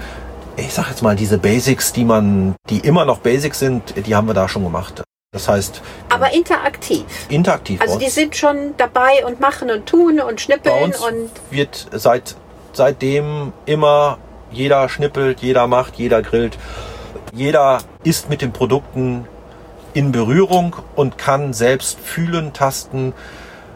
ich 0.57 0.73
sag 0.73 0.89
jetzt 0.89 1.01
mal, 1.01 1.15
diese 1.15 1.37
Basics, 1.37 1.93
die 1.93 2.05
man, 2.05 2.55
die 2.69 2.79
immer 2.79 3.05
noch 3.05 3.19
Basics 3.19 3.59
sind, 3.59 3.93
die 4.05 4.15
haben 4.15 4.27
wir 4.27 4.33
da 4.33 4.47
schon 4.47 4.63
gemacht. 4.63 5.03
Das 5.31 5.47
heißt. 5.47 5.81
Aber 6.09 6.31
interaktiv. 6.31 7.05
Interaktiv. 7.29 7.81
Also 7.81 7.97
die 7.97 8.09
sind 8.09 8.35
schon 8.35 8.75
dabei 8.77 9.25
und 9.25 9.39
machen 9.39 9.71
und 9.71 9.87
tun 9.87 10.19
und 10.19 10.39
schnippeln 10.39 10.75
bei 10.75 10.83
uns 10.83 10.99
und. 10.99 11.29
Wird 11.49 11.87
seit, 11.91 12.35
seitdem 12.71 13.51
immer 13.65 14.19
jeder 14.51 14.87
schnippelt, 14.89 15.41
jeder 15.41 15.67
macht, 15.67 15.95
jeder 15.95 16.21
grillt. 16.21 16.57
Jeder 17.33 17.79
ist 18.03 18.29
mit 18.29 18.43
den 18.43 18.53
Produkten 18.53 19.27
in 19.95 20.11
Berührung 20.11 20.75
und 20.95 21.17
kann 21.17 21.53
selbst 21.53 21.99
fühlen, 21.99 22.53
tasten, 22.53 23.13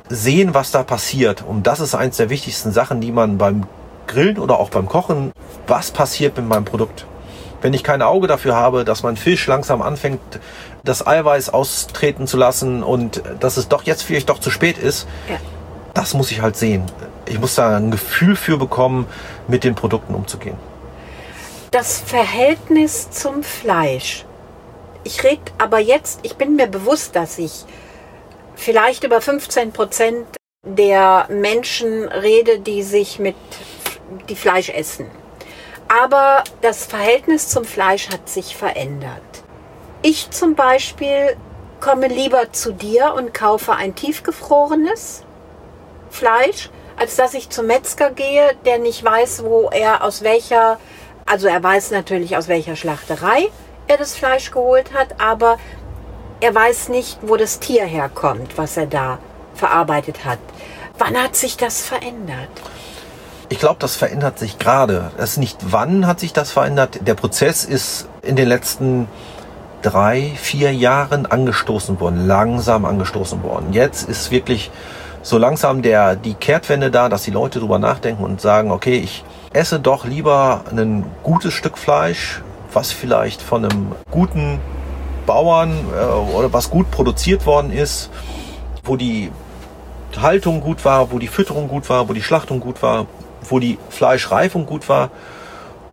sehen, 0.09 0.53
was 0.53 0.69
da 0.69 0.83
passiert. 0.83 1.43
Und 1.47 1.65
das 1.65 1.79
ist 1.79 1.95
eins 1.95 2.17
der 2.17 2.29
wichtigsten 2.29 2.71
Sachen, 2.71 3.01
die 3.01 3.11
man 3.11 3.39
beim 3.39 3.65
Grillen 4.07 4.39
oder 4.39 4.59
auch 4.59 4.69
beim 4.69 4.87
Kochen, 4.87 5.31
was 5.67 5.91
passiert 5.91 6.37
mit 6.37 6.47
meinem 6.47 6.65
Produkt. 6.65 7.05
Wenn 7.61 7.73
ich 7.73 7.83
kein 7.83 8.01
Auge 8.01 8.27
dafür 8.27 8.55
habe, 8.55 8.85
dass 8.85 9.03
mein 9.03 9.17
Fisch 9.17 9.47
langsam 9.47 9.81
anfängt, 9.81 10.21
das 10.83 11.05
Eiweiß 11.05 11.49
austreten 11.49 12.27
zu 12.27 12.37
lassen 12.37 12.83
und 12.83 13.21
dass 13.39 13.57
es 13.57 13.67
doch 13.67 13.83
jetzt 13.83 14.03
vielleicht 14.03 14.29
doch 14.29 14.39
zu 14.39 14.51
spät 14.51 14.77
ist, 14.77 15.07
ja. 15.29 15.37
das 15.93 16.13
muss 16.13 16.31
ich 16.31 16.41
halt 16.41 16.55
sehen. 16.55 16.83
Ich 17.25 17.39
muss 17.39 17.55
da 17.55 17.75
ein 17.75 17.91
Gefühl 17.91 18.35
für 18.35 18.57
bekommen, 18.57 19.07
mit 19.47 19.63
den 19.63 19.75
Produkten 19.75 20.13
umzugehen. 20.13 20.57
Das 21.71 21.99
Verhältnis 21.99 23.09
zum 23.09 23.43
Fleisch. 23.43 24.23
Ich 25.03 25.23
rede 25.23 25.41
aber 25.57 25.79
jetzt, 25.79 26.19
ich 26.23 26.35
bin 26.35 26.55
mir 26.55 26.67
bewusst, 26.67 27.15
dass 27.15 27.37
ich 27.37 27.65
vielleicht 28.55 29.03
über 29.03 29.21
15 29.21 29.71
Prozent 29.71 30.25
der 30.63 31.27
Menschen 31.29 32.07
rede, 32.07 32.59
die 32.59 32.83
sich 32.83 33.19
mit 33.19 33.35
die 34.29 34.35
Fleisch 34.35 34.69
essen. 34.69 35.09
Aber 35.87 36.43
das 36.61 36.85
Verhältnis 36.85 37.47
zum 37.49 37.63
Fleisch 37.63 38.09
hat 38.09 38.27
sich 38.27 38.55
verändert. 38.55 39.21
Ich 40.01 40.29
zum 40.31 40.55
Beispiel 40.55 41.37
komme 41.79 42.07
lieber 42.07 42.51
zu 42.51 42.73
dir 42.73 43.13
und 43.15 43.33
kaufe 43.33 43.73
ein 43.73 43.95
tiefgefrorenes 43.95 45.23
Fleisch, 46.09 46.69
als 46.97 47.15
dass 47.15 47.33
ich 47.33 47.49
zum 47.49 47.67
Metzger 47.67 48.11
gehe, 48.11 48.55
der 48.65 48.79
nicht 48.79 49.03
weiß, 49.03 49.43
wo 49.43 49.69
er 49.69 50.03
aus 50.03 50.23
welcher, 50.23 50.79
also 51.25 51.47
er 51.47 51.61
weiß 51.61 51.91
natürlich 51.91 52.35
aus 52.35 52.47
welcher 52.47 52.75
Schlachterei 52.75 53.49
er 53.87 53.97
das 53.97 54.15
Fleisch 54.15 54.51
geholt 54.51 54.93
hat, 54.93 55.19
aber 55.21 55.57
er 56.41 56.53
weiß 56.53 56.89
nicht, 56.89 57.19
wo 57.21 57.37
das 57.37 57.59
Tier 57.59 57.85
herkommt, 57.85 58.57
was 58.57 58.77
er 58.77 58.87
da 58.87 59.19
verarbeitet 59.55 60.25
hat. 60.25 60.39
Wann 60.97 61.21
hat 61.21 61.35
sich 61.35 61.57
das 61.57 61.81
verändert? 61.81 62.49
Ich 63.49 63.60
glaube, 63.60 63.77
das 63.79 63.95
verändert 63.95 64.38
sich 64.39 64.60
gerade. 64.60 65.12
Es 65.17 65.31
ist 65.31 65.38
nicht 65.38 65.57
wann 65.71 66.05
hat 66.05 66.19
sich 66.19 66.33
das 66.33 66.51
verändert. 66.51 66.99
Der 67.07 67.13
Prozess 67.13 67.63
ist 67.63 68.10
in 68.21 68.36
den 68.36 68.49
letzten 68.49 69.07
drei, 69.81 70.33
vier 70.36 70.73
Jahren 70.73 71.25
angestoßen 71.25 71.99
worden, 72.01 72.27
langsam 72.27 72.83
angestoßen 72.83 73.43
worden. 73.43 73.71
Jetzt 73.71 74.10
ist 74.10 74.31
wirklich 74.31 74.69
so 75.21 75.38
langsam 75.38 75.81
der, 75.81 76.17
die 76.17 76.33
Kehrtwende 76.33 76.91
da, 76.91 77.07
dass 77.07 77.23
die 77.23 77.31
Leute 77.31 77.60
drüber 77.60 77.79
nachdenken 77.79 78.23
und 78.23 78.41
sagen, 78.41 78.69
okay, 78.71 78.97
ich 78.97 79.23
esse 79.53 79.79
doch 79.79 80.05
lieber 80.05 80.65
ein 80.69 81.05
gutes 81.23 81.53
Stück 81.53 81.77
Fleisch, 81.77 82.41
was 82.73 82.91
vielleicht 82.91 83.41
von 83.41 83.63
einem 83.63 83.91
guten 84.12 84.60
Bauern 85.25 85.71
äh, 85.97 86.36
oder 86.36 86.51
was 86.51 86.69
gut 86.69 86.91
produziert 86.91 87.45
worden 87.45 87.71
ist, 87.71 88.10
wo 88.83 88.97
die 88.97 89.31
Haltung 90.21 90.62
gut 90.62 90.83
war, 90.83 91.12
wo 91.12 91.19
die 91.19 91.27
Fütterung 91.27 91.67
gut 91.67 91.89
war, 91.89 92.10
wo 92.10 92.13
die 92.13 92.23
Schlachtung 92.23 92.60
gut 92.60 92.81
war, 92.81 93.05
wo 93.49 93.60
die 93.60 93.77
Fleischreifung 93.89 94.65
gut 94.65 94.89
war, 94.89 95.10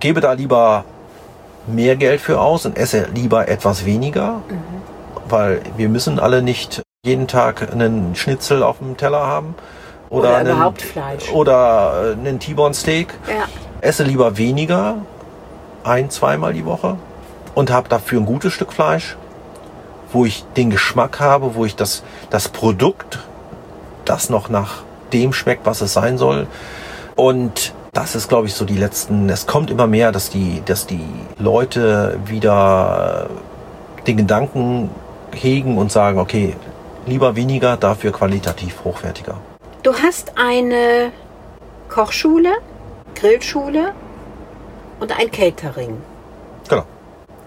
gebe 0.00 0.20
da 0.20 0.32
lieber 0.32 0.84
mehr 1.66 1.96
Geld 1.96 2.20
für 2.20 2.40
aus 2.40 2.66
und 2.66 2.76
esse 2.76 3.08
lieber 3.14 3.48
etwas 3.48 3.84
weniger, 3.84 4.42
mhm. 4.48 4.62
weil 5.28 5.60
wir 5.76 5.88
müssen 5.88 6.18
alle 6.18 6.42
nicht 6.42 6.82
jeden 7.04 7.26
Tag 7.26 7.72
einen 7.72 8.14
Schnitzel 8.14 8.62
auf 8.62 8.78
dem 8.78 8.96
Teller 8.96 9.26
haben 9.26 9.54
oder, 10.10 10.28
oder 10.28 10.36
einen, 10.36 10.56
überhaupt 10.56 10.82
Fleisch 10.82 11.32
oder 11.32 12.10
äh, 12.10 12.12
einen 12.12 12.38
T-Bone 12.38 12.74
Steak. 12.74 13.14
Ja. 13.28 13.44
Esse 13.80 14.04
lieber 14.04 14.38
weniger, 14.38 14.96
ein, 15.84 16.10
zweimal 16.10 16.54
die 16.54 16.64
Woche 16.64 16.96
und 17.54 17.70
habe 17.70 17.88
dafür 17.88 18.20
ein 18.20 18.26
gutes 18.26 18.52
Stück 18.52 18.72
Fleisch, 18.72 19.16
wo 20.12 20.24
ich 20.24 20.44
den 20.56 20.70
Geschmack 20.70 21.20
habe, 21.20 21.54
wo 21.54 21.64
ich 21.64 21.76
das, 21.76 22.02
das 22.30 22.48
Produkt, 22.48 23.18
das 24.04 24.30
noch 24.30 24.48
nach 24.48 24.82
dem 25.12 25.32
schmeckt, 25.32 25.66
was 25.66 25.80
es 25.80 25.92
sein 25.92 26.18
soll, 26.18 26.46
und 27.16 27.72
das 27.92 28.16
ist, 28.16 28.28
glaube 28.28 28.48
ich, 28.48 28.54
so 28.54 28.64
die 28.64 28.76
letzten, 28.76 29.28
es 29.28 29.46
kommt 29.46 29.70
immer 29.70 29.86
mehr, 29.86 30.10
dass 30.10 30.30
die, 30.30 30.62
dass 30.64 30.86
die 30.86 31.06
Leute 31.38 32.18
wieder 32.26 33.28
den 34.06 34.16
Gedanken 34.16 34.90
hegen 35.32 35.78
und 35.78 35.92
sagen, 35.92 36.18
okay, 36.18 36.56
lieber 37.06 37.36
weniger, 37.36 37.76
dafür 37.76 38.12
qualitativ 38.12 38.84
hochwertiger. 38.84 39.38
Du 39.82 39.94
hast 39.94 40.32
eine 40.36 41.12
Kochschule, 41.88 42.52
Grillschule 43.14 43.92
und 44.98 45.16
ein 45.18 45.30
Catering. 45.30 45.96
Genau. 46.68 46.84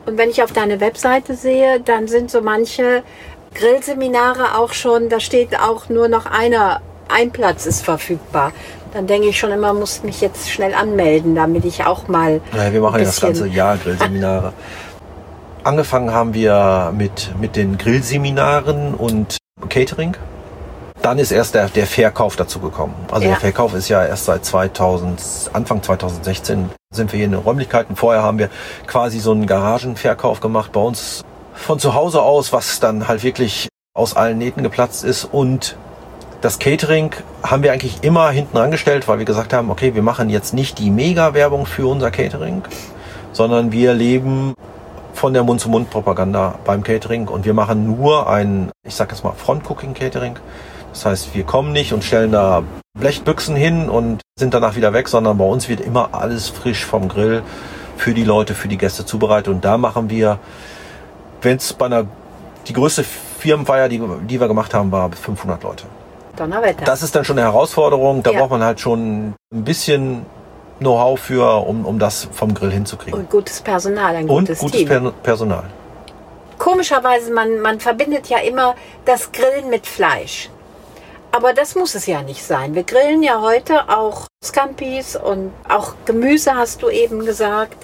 Und 0.05 0.17
wenn 0.17 0.29
ich 0.29 0.41
auf 0.41 0.53
deine 0.53 0.79
Webseite 0.79 1.35
sehe, 1.35 1.81
dann 1.81 2.07
sind 2.07 2.31
so 2.31 2.41
manche 2.41 3.03
Grillseminare 3.53 4.57
auch 4.57 4.71
schon, 4.71 5.09
da 5.09 5.19
steht 5.19 5.59
auch 5.59 5.89
nur 5.89 6.07
noch 6.07 6.25
einer, 6.25 6.81
ein 7.09 7.31
Platz 7.31 7.65
ist 7.65 7.83
verfügbar 7.83 8.53
dann 8.93 9.07
denke 9.07 9.27
ich 9.27 9.37
schon 9.37 9.51
immer, 9.51 9.73
muss 9.73 10.03
mich 10.03 10.21
jetzt 10.21 10.49
schnell 10.49 10.73
anmelden, 10.73 11.35
damit 11.35 11.65
ich 11.65 11.85
auch 11.85 12.07
mal. 12.07 12.41
Ja, 12.55 12.71
wir 12.71 12.81
machen 12.81 12.99
ja 12.99 13.05
das 13.05 13.19
ganze 13.19 13.47
Jahr 13.47 13.77
Grillseminare. 13.77 14.53
Angefangen 15.63 16.11
haben 16.13 16.33
wir 16.33 16.93
mit, 16.95 17.33
mit 17.39 17.55
den 17.55 17.77
Grillseminaren 17.77 18.93
und 18.93 19.37
Catering. 19.69 20.15
Dann 21.01 21.19
ist 21.19 21.31
erst 21.31 21.55
der, 21.55 21.69
der 21.69 21.87
Verkauf 21.87 22.35
dazu 22.35 22.59
gekommen. 22.59 22.95
Also 23.11 23.25
ja. 23.25 23.31
der 23.31 23.39
Verkauf 23.39 23.73
ist 23.73 23.89
ja 23.89 24.05
erst 24.05 24.25
seit 24.25 24.45
2000, 24.45 25.51
Anfang 25.53 25.83
2016 25.83 26.69
sind 26.93 27.11
wir 27.11 27.17
hier 27.17 27.25
in 27.25 27.31
den 27.31 27.41
Räumlichkeiten. 27.41 27.95
Vorher 27.95 28.23
haben 28.23 28.39
wir 28.39 28.49
quasi 28.87 29.19
so 29.19 29.31
einen 29.31 29.45
Garagenverkauf 29.45 30.39
gemacht 30.39 30.71
bei 30.71 30.79
uns 30.79 31.23
von 31.53 31.79
zu 31.79 31.93
Hause 31.93 32.21
aus, 32.21 32.53
was 32.53 32.79
dann 32.79 33.07
halt 33.07 33.23
wirklich 33.23 33.67
aus 33.93 34.15
allen 34.15 34.37
Nähten 34.37 34.63
geplatzt 34.63 35.03
ist 35.03 35.25
und 35.25 35.75
das 36.41 36.59
Catering 36.59 37.11
haben 37.43 37.63
wir 37.63 37.73
eigentlich 37.73 38.03
immer 38.03 38.29
hinten 38.29 38.57
angestellt, 38.57 39.07
weil 39.07 39.17
wir 39.19 39.25
gesagt 39.25 39.53
haben, 39.53 39.71
okay, 39.71 39.95
wir 39.95 40.03
machen 40.03 40.29
jetzt 40.29 40.53
nicht 40.53 40.77
die 40.77 40.91
Mega-Werbung 40.91 41.65
für 41.65 41.87
unser 41.87 42.11
Catering, 42.11 42.61
sondern 43.31 43.71
wir 43.71 43.93
leben 43.93 44.53
von 45.13 45.33
der 45.33 45.43
Mund-zu-Mund-Propaganda 45.43 46.59
beim 46.63 46.83
Catering 46.83 47.27
und 47.27 47.45
wir 47.45 47.55
machen 47.55 47.97
nur 47.97 48.29
ein, 48.29 48.69
ich 48.85 48.93
sag 48.93 49.11
jetzt 49.11 49.23
mal, 49.23 49.33
Front-Cooking-Catering. 49.33 50.37
Das 50.93 51.05
heißt, 51.05 51.35
wir 51.35 51.43
kommen 51.43 51.71
nicht 51.71 51.91
und 51.91 52.03
stellen 52.03 52.31
da 52.31 52.63
Blechbüchsen 52.97 53.55
hin 53.55 53.89
und 53.89 54.21
sind 54.37 54.53
danach 54.53 54.75
wieder 54.75 54.93
weg, 54.93 55.07
sondern 55.07 55.37
bei 55.39 55.45
uns 55.45 55.69
wird 55.69 55.81
immer 55.81 56.09
alles 56.13 56.49
frisch 56.49 56.85
vom 56.85 57.07
Grill 57.09 57.41
für 57.97 58.13
die 58.13 58.23
Leute, 58.23 58.53
für 58.53 58.67
die 58.67 58.77
Gäste 58.77 59.05
zubereitet. 59.05 59.51
Und 59.51 59.65
da 59.65 59.77
machen 59.77 60.11
wir, 60.11 60.37
wenn 61.41 61.57
es 61.57 61.73
bei 61.73 61.87
einer, 61.87 62.05
die 62.67 62.73
größte 62.73 63.03
Firmenfeier, 63.03 63.89
die, 63.89 64.01
die 64.29 64.39
wir 64.39 64.47
gemacht 64.47 64.75
haben, 64.75 64.91
war 64.91 65.11
500 65.11 65.63
Leute. 65.63 65.85
Donnerwetter. 66.39 66.85
Das 66.85 67.03
ist 67.03 67.15
dann 67.15 67.25
schon 67.25 67.37
eine 67.37 67.47
Herausforderung. 67.47 68.23
Da 68.23 68.31
ja. 68.31 68.39
braucht 68.39 68.51
man 68.51 68.63
halt 68.63 68.79
schon 68.79 69.33
ein 69.53 69.63
bisschen 69.63 70.25
Know-how 70.79 71.19
für, 71.19 71.67
um, 71.67 71.85
um 71.85 71.99
das 71.99 72.27
vom 72.31 72.53
Grill 72.53 72.71
hinzukriegen. 72.71 73.19
Und 73.19 73.29
gutes 73.29 73.61
Personal, 73.61 74.15
ein 74.15 74.27
gutes, 74.27 74.61
Und 74.61 74.71
gutes 74.71 74.87
Team. 74.87 75.11
Personal. 75.23 75.63
Komischerweise, 76.57 77.31
man, 77.31 77.59
man 77.59 77.79
verbindet 77.79 78.27
ja 78.27 78.39
immer 78.39 78.75
das 79.05 79.31
Grillen 79.31 79.69
mit 79.69 79.85
Fleisch. 79.85 80.49
Aber 81.31 81.53
das 81.53 81.75
muss 81.75 81.93
es 81.95 82.07
ja 82.07 82.21
nicht 82.21 82.43
sein. 82.43 82.73
Wir 82.73 82.83
grillen 82.83 83.21
ja 83.21 83.41
heute 83.41 83.89
auch 83.89 84.27
Scampis 84.43 85.15
und 85.15 85.51
auch 85.67 85.93
Gemüse, 86.05 86.55
hast 86.55 86.81
du 86.81 86.89
eben 86.89 87.25
gesagt. 87.25 87.77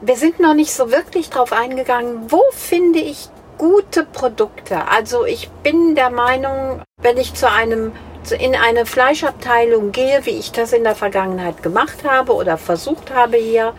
Wir 0.00 0.16
sind 0.16 0.40
noch 0.40 0.54
nicht 0.54 0.72
so 0.72 0.90
wirklich 0.90 1.30
drauf 1.30 1.52
eingegangen, 1.52 2.30
wo 2.30 2.42
finde 2.52 2.98
ich 2.98 3.28
gute 3.58 4.04
Produkte. 4.04 4.88
Also 4.88 5.24
ich 5.24 5.48
bin 5.62 5.94
der 5.94 6.10
Meinung, 6.10 6.82
wenn 7.00 7.16
ich 7.18 7.34
zu 7.34 7.50
einem 7.50 7.92
in 8.38 8.56
eine 8.56 8.86
Fleischabteilung 8.86 9.92
gehe, 9.92 10.26
wie 10.26 10.30
ich 10.38 10.50
das 10.50 10.72
in 10.72 10.82
der 10.82 10.96
Vergangenheit 10.96 11.62
gemacht 11.62 11.98
habe 12.04 12.34
oder 12.34 12.58
versucht 12.58 13.14
habe 13.14 13.36
hier, 13.36 13.72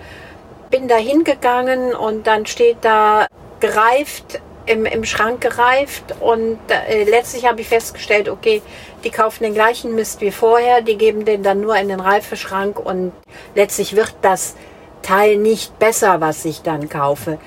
bin 0.70 0.88
da 0.88 0.96
hingegangen 0.96 1.94
und 1.94 2.28
dann 2.28 2.46
steht 2.46 2.78
da 2.82 3.28
gereift, 3.60 4.40
im, 4.68 4.86
im 4.86 5.06
Schrank 5.06 5.42
gereift 5.42 6.16
und 6.20 6.60
äh, 6.70 7.06
letztlich 7.06 7.46
habe 7.46 7.62
ich 7.62 7.68
festgestellt, 7.68 8.30
okay, 8.30 8.62
die 9.04 9.10
kaufen 9.10 9.44
den 9.44 9.54
gleichen 9.54 9.96
Mist 9.96 10.22
wie 10.22 10.32
vorher, 10.32 10.82
die 10.82 10.98
geben 10.98 11.26
den 11.26 11.42
dann 11.42 11.62
nur 11.62 11.78
in 11.78 11.88
den 11.88 12.00
Reifeschrank 12.00 12.80
und 12.80 13.14
letztlich 13.56 13.96
wird 13.96 14.14
das 14.22 14.56
Teil 15.02 15.38
nicht 15.38 15.80
besser, 15.80 16.20
was 16.20 16.44
ich 16.44 16.62
dann 16.62 16.90
kaufe. 16.90 17.40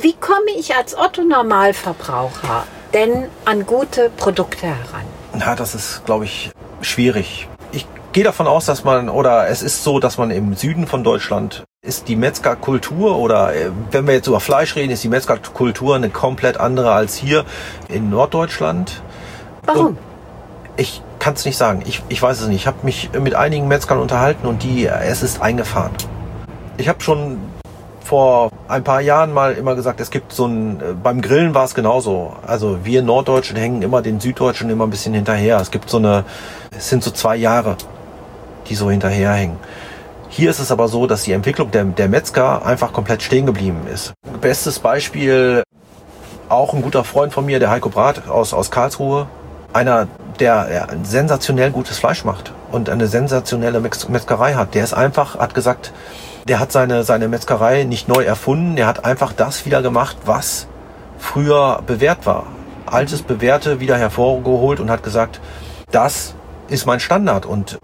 Wie 0.00 0.14
komme 0.14 0.50
ich 0.58 0.74
als 0.74 0.96
Otto 0.96 1.22
Normalverbraucher 1.22 2.64
denn 2.94 3.26
an 3.44 3.66
gute 3.66 4.10
Produkte 4.16 4.66
heran? 4.66 5.04
Na, 5.34 5.54
das 5.54 5.74
ist, 5.74 6.06
glaube 6.06 6.24
ich, 6.24 6.50
schwierig. 6.80 7.46
Ich 7.72 7.86
gehe 8.12 8.24
davon 8.24 8.46
aus, 8.46 8.64
dass 8.64 8.84
man, 8.84 9.10
oder 9.10 9.48
es 9.48 9.62
ist 9.62 9.84
so, 9.84 10.00
dass 10.00 10.16
man 10.16 10.30
im 10.30 10.54
Süden 10.54 10.86
von 10.86 11.04
Deutschland 11.04 11.64
ist 11.84 12.08
die 12.08 12.16
Metzgerkultur 12.16 13.18
oder 13.18 13.54
äh, 13.54 13.70
wenn 13.90 14.06
wir 14.06 14.14
jetzt 14.14 14.28
über 14.28 14.40
Fleisch 14.40 14.76
reden, 14.76 14.92
ist 14.92 15.04
die 15.04 15.08
Metzgerkultur 15.08 15.96
eine 15.96 16.10
komplett 16.10 16.58
andere 16.58 16.92
als 16.92 17.16
hier 17.16 17.44
in 17.88 18.08
Norddeutschland. 18.08 19.02
Warum? 19.66 19.86
Und 19.86 19.98
ich 20.76 21.02
kann 21.18 21.34
es 21.34 21.44
nicht 21.44 21.58
sagen. 21.58 21.82
Ich, 21.84 22.02
ich 22.08 22.22
weiß 22.22 22.40
es 22.40 22.48
nicht. 22.48 22.62
Ich 22.62 22.66
habe 22.66 22.78
mich 22.82 23.10
mit 23.12 23.34
einigen 23.34 23.68
Metzgern 23.68 23.98
unterhalten 23.98 24.46
und 24.46 24.62
die, 24.62 24.86
es 24.86 25.22
ist 25.22 25.42
eingefahren. 25.42 25.92
Ich 26.78 26.88
habe 26.88 27.00
schon 27.02 27.38
vor 28.02 28.50
ein 28.68 28.84
paar 28.84 29.00
Jahren 29.00 29.32
mal 29.32 29.54
immer 29.54 29.74
gesagt, 29.74 30.00
es 30.00 30.10
gibt 30.10 30.32
so 30.32 30.46
ein, 30.46 30.80
äh, 30.80 30.92
beim 31.02 31.20
Grillen 31.20 31.54
war 31.54 31.64
es 31.64 31.74
genauso. 31.74 32.34
Also 32.46 32.84
wir 32.84 33.02
Norddeutschen 33.02 33.56
hängen 33.56 33.82
immer 33.82 34.02
den 34.02 34.20
Süddeutschen 34.20 34.70
immer 34.70 34.86
ein 34.86 34.90
bisschen 34.90 35.14
hinterher. 35.14 35.58
Es 35.58 35.70
gibt 35.70 35.90
so 35.90 35.98
eine, 35.98 36.24
es 36.76 36.88
sind 36.88 37.02
so 37.02 37.10
zwei 37.10 37.36
Jahre, 37.36 37.76
die 38.68 38.74
so 38.74 38.90
hinterherhängen. 38.90 39.56
Hier 40.28 40.48
ist 40.48 40.60
es 40.60 40.72
aber 40.72 40.88
so, 40.88 41.06
dass 41.06 41.24
die 41.24 41.32
Entwicklung 41.32 41.70
der, 41.70 41.84
der 41.84 42.08
Metzger 42.08 42.64
einfach 42.64 42.92
komplett 42.92 43.22
stehen 43.22 43.44
geblieben 43.44 43.86
ist. 43.92 44.14
Bestes 44.40 44.78
Beispiel, 44.78 45.62
auch 46.48 46.72
ein 46.72 46.82
guter 46.82 47.04
Freund 47.04 47.32
von 47.32 47.44
mir, 47.44 47.58
der 47.58 47.70
Heiko 47.70 47.90
Brat 47.90 48.28
aus, 48.28 48.54
aus 48.54 48.70
Karlsruhe. 48.70 49.26
Einer, 49.74 50.08
der, 50.38 50.88
ein 50.90 51.04
sensationell 51.04 51.70
gutes 51.70 51.98
Fleisch 51.98 52.24
macht 52.24 52.52
und 52.70 52.88
eine 52.88 53.06
sensationelle 53.06 53.80
Metzgerei 53.80 54.54
hat. 54.54 54.74
Der 54.74 54.84
ist 54.84 54.94
einfach, 54.94 55.38
hat 55.38 55.54
gesagt, 55.54 55.92
der 56.48 56.58
hat 56.58 56.72
seine, 56.72 57.04
seine 57.04 57.28
Metzgerei 57.28 57.84
nicht 57.84 58.08
neu 58.08 58.22
erfunden, 58.24 58.76
der 58.76 58.86
hat 58.86 59.04
einfach 59.04 59.32
das 59.32 59.64
wieder 59.64 59.82
gemacht, 59.82 60.16
was 60.24 60.66
früher 61.18 61.82
bewährt 61.86 62.26
war. 62.26 62.46
Altes, 62.86 63.22
bewährte 63.22 63.80
wieder 63.80 63.96
hervorgeholt 63.96 64.80
und 64.80 64.90
hat 64.90 65.02
gesagt, 65.02 65.40
das 65.90 66.34
ist 66.68 66.86
mein 66.86 67.00
Standard. 67.00 67.46
Und 67.46 67.78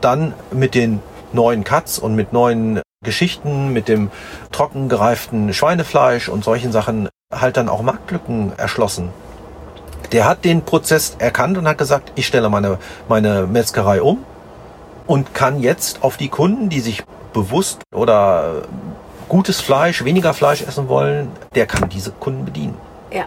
dann 0.00 0.34
mit 0.50 0.74
den 0.74 1.00
neuen 1.32 1.64
Cuts 1.64 1.98
und 1.98 2.14
mit 2.14 2.32
neuen 2.32 2.80
Geschichten, 3.02 3.72
mit 3.72 3.88
dem 3.88 4.10
trocken 4.50 4.88
gereiften 4.88 5.54
Schweinefleisch 5.54 6.28
und 6.28 6.44
solchen 6.44 6.72
Sachen 6.72 7.08
halt 7.32 7.56
dann 7.56 7.68
auch 7.68 7.82
Marktlücken 7.82 8.52
erschlossen. 8.58 9.10
Der 10.12 10.26
hat 10.26 10.44
den 10.44 10.62
Prozess 10.62 11.14
erkannt 11.18 11.56
und 11.56 11.68
hat 11.68 11.78
gesagt, 11.78 12.12
ich 12.16 12.26
stelle 12.26 12.50
meine, 12.50 12.78
meine 13.08 13.46
Metzgerei 13.46 14.02
um 14.02 14.24
und 15.06 15.34
kann 15.34 15.60
jetzt 15.60 16.02
auf 16.02 16.16
die 16.16 16.28
Kunden, 16.28 16.68
die 16.68 16.80
sich 16.80 17.04
bewusst 17.32 17.80
oder 17.94 18.62
gutes 19.28 19.60
Fleisch, 19.60 20.04
weniger 20.04 20.34
Fleisch 20.34 20.62
essen 20.62 20.88
wollen, 20.88 21.30
der 21.54 21.66
kann 21.66 21.88
diese 21.88 22.10
Kunden 22.10 22.44
bedienen. 22.44 22.76
Ja. 23.12 23.26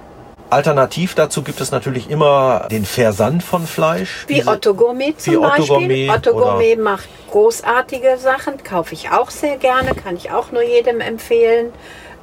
Alternativ 0.49 1.15
dazu 1.15 1.41
gibt 1.41 1.59
es 1.61 1.71
natürlich 1.71 2.09
immer 2.11 2.67
den 2.69 2.85
Versand 2.85 3.41
von 3.41 3.65
Fleisch. 3.65 4.25
Wie 4.27 4.45
Otto 4.45 4.75
Gourmet 4.75 5.15
zum 5.17 5.33
wie 5.33 5.37
Otto 5.37 5.49
Beispiel. 5.49 5.67
Gourmet 5.67 6.09
Otto 6.09 6.33
Gourmet 6.33 6.75
macht 6.75 7.09
großartige 7.31 8.17
Sachen, 8.19 8.61
kaufe 8.63 8.93
ich 8.93 9.09
auch 9.09 9.31
sehr 9.31 9.57
gerne, 9.57 9.95
kann 9.95 10.15
ich 10.15 10.31
auch 10.31 10.51
nur 10.51 10.61
jedem 10.61 11.01
empfehlen. 11.01 11.71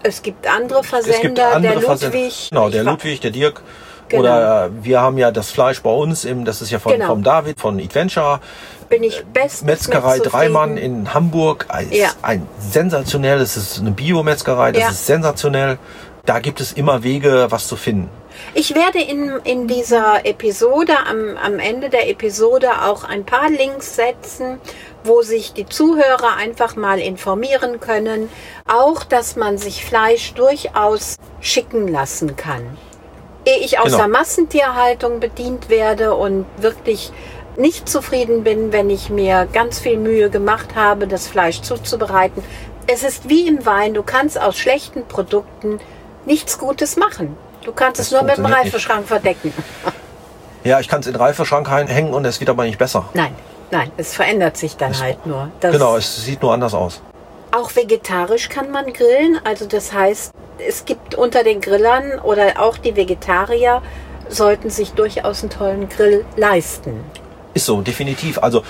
Es 0.03 0.23
gibt 0.23 0.47
andere 0.47 0.85
Versender, 0.85 1.17
es 1.17 1.23
gibt 1.23 1.41
andere 1.41 1.81
der 1.81 2.11
Ludwig. 2.13 2.49
Genau, 2.51 2.71
der 2.71 2.85
Ludwig, 2.85 3.21
der 3.21 3.33
Dirk. 3.33 3.63
Genau. 4.11 4.23
Oder 4.23 4.67
äh, 4.67 4.85
wir 4.85 5.01
haben 5.01 5.17
ja 5.19 5.31
das 5.31 5.51
Fleisch 5.51 5.81
bei 5.83 5.91
uns, 5.91 6.25
im, 6.25 6.45
das 6.45 6.61
ist 6.63 6.71
ja 6.71 6.79
von, 6.79 6.93
Genau. 6.93 7.07
vom 7.07 7.23
David, 7.23 7.61
von 7.61 7.79
Adventure. 7.81 8.41
Bin 8.89 9.03
ich 9.05 9.25
bestens 9.33 9.63
Metzgerei 9.63 10.17
mit 10.19 10.33
Dreimann 10.33 10.77
in 10.77 11.15
Hamburg. 11.15 11.67
Ein, 11.69 11.91
Ja. 11.93 12.09
ein 12.23 12.47
sensationell, 12.59 13.39
das 13.39 13.57
ist 13.57 13.79
eine 13.81 13.93
Biometzgerei, 13.93 14.73
das 14.73 14.83
Ja. 14.83 14.91
ist 14.91 15.07
sensationell. 15.07 15.79
Da 16.27 16.41
gibt 16.41 16.61
es 16.61 16.73
immer 16.73 17.03
Wege, 17.03 17.47
was 17.51 17.67
zu 17.69 17.77
finden. 17.77 18.11
Ich 18.55 18.75
werde 18.75 19.01
in, 19.01 19.29
in 19.45 19.69
dieser 19.69 20.25
Episode, 20.27 20.93
am, 21.09 21.37
am 21.37 21.59
Ende 21.59 21.89
der 21.91 22.09
Episode 22.09 22.69
auch 22.85 23.05
ein 23.05 23.25
paar 23.25 23.51
Links 23.51 23.97
setzen, 23.97 24.61
wo 25.05 25.23
sich 25.23 25.53
die 25.53 25.67
Zuhörer 25.67 26.37
einfach 26.37 26.75
mal 26.77 26.99
informieren 26.99 27.81
können. 27.81 28.29
Auch, 28.67 29.05
dass 29.05 29.37
man 29.37 29.59
sich 29.59 29.85
Fleisch 29.85 30.35
durchaus 30.35 31.17
schicken 31.41 31.89
lassen 31.89 32.37
kann. 32.37 32.77
Ehe 33.51 33.65
ich 33.65 33.79
aus 33.79 33.87
Genau. 33.87 33.99
der 33.99 34.09
Massentierhaltung 34.09 35.21
bedient 35.21 35.69
werde 35.69 36.15
und 36.15 36.47
wirklich 36.59 37.13
nicht 37.57 37.89
zufrieden 37.89 38.45
bin, 38.45 38.73
wenn 38.73 38.91
ich 38.91 39.11
mir 39.11 39.47
ganz 39.53 39.79
viel 39.81 39.97
Mühe 39.99 40.31
gemacht 40.31 40.75
habe, 40.77 41.07
das 41.07 41.27
Fleisch 41.27 41.63
zuzubereiten. 41.63 42.43
Es 42.87 43.03
ist 43.03 43.29
wie 43.29 43.47
im 43.49 43.67
Wein, 43.67 43.95
du 43.95 44.03
kannst 44.03 44.41
aus 44.41 44.57
schlechten 44.57 45.05
Produkten 45.07 45.81
nichts 46.27 46.59
Gutes 46.59 46.97
machen. 46.97 47.37
Du 47.65 47.73
kannst 47.73 47.99
Das 47.99 48.07
es 48.07 48.13
nur 48.13 48.23
mit 48.23 48.33
dem 48.33 48.37
funktioniert 48.45 48.65
nicht. 48.65 48.75
Reifeschrank 48.75 49.07
verdecken. 49.09 49.53
Ja, 50.63 50.79
ich 50.79 50.89
kann 50.89 51.01
es 51.01 51.07
in 51.07 51.15
den 51.15 51.23
Reifeschrank 51.23 51.71
hängen 51.71 52.13
und 52.13 52.27
es 52.27 52.39
wird 52.39 52.51
aber 52.51 52.65
nicht 52.65 52.77
besser. 52.77 53.07
Nein, 53.15 53.35
nein, 53.71 53.91
es 53.97 54.15
verändert 54.15 54.59
sich 54.59 54.77
dann 54.77 54.91
Es- 54.91 55.01
halt 55.03 55.25
nur. 55.25 55.51
Das 55.61 55.73
Genau, 55.73 55.97
es 55.97 56.23
sieht 56.23 56.43
nur 56.43 56.53
anders 56.53 56.75
aus. 56.75 57.01
Auch 57.51 57.75
vegetarisch 57.75 58.51
kann 58.51 58.71
man 58.71 58.93
grillen. 58.93 59.41
Also 59.43 59.65
das 59.65 59.95
heißt, 59.95 60.35
es 60.69 60.85
gibt 60.85 61.15
unter 61.15 61.43
den 61.45 61.61
Grillern 61.61 62.19
oder 62.23 62.55
auch 62.61 62.77
die 62.77 62.97
Vegetarier 62.97 63.83
sollten 64.29 64.71
sich 64.71 64.93
durchaus 64.93 65.43
einen 65.43 65.51
tollen 65.51 65.89
Grill 65.89 66.25
leisten. 66.37 67.01
Ist 67.55 67.67
so, 67.67 67.81
definitiv. 67.81 68.39
Also 68.39 68.63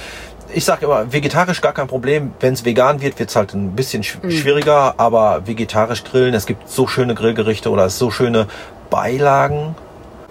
ich 0.53 0.65
sage 0.65 0.87
immer, 0.87 1.13
vegetarisch 1.13 1.61
gar 1.61 1.73
kein 1.73 1.87
Problem. 1.87 2.33
Wenn 2.41 2.55
es 2.55 2.65
vegan 2.65 3.01
wird, 3.01 3.19
wird 3.19 3.29
es 3.31 3.37
halt 3.37 3.55
ein 3.55 3.73
bisschen 3.77 4.03
sch 4.03 4.19
Mhm. 4.23 4.31
schwieriger, 4.31 4.95
aber 4.97 5.47
vegetarisch 5.47 6.03
grillen, 6.03 6.35
es 6.35 6.47
gibt 6.47 6.69
so 6.69 6.87
schöne 6.87 7.15
Grillgerichte 7.15 7.71
oder 7.71 7.91
so 7.91 8.11
schöne 8.11 8.47
Beilagen. 8.89 9.75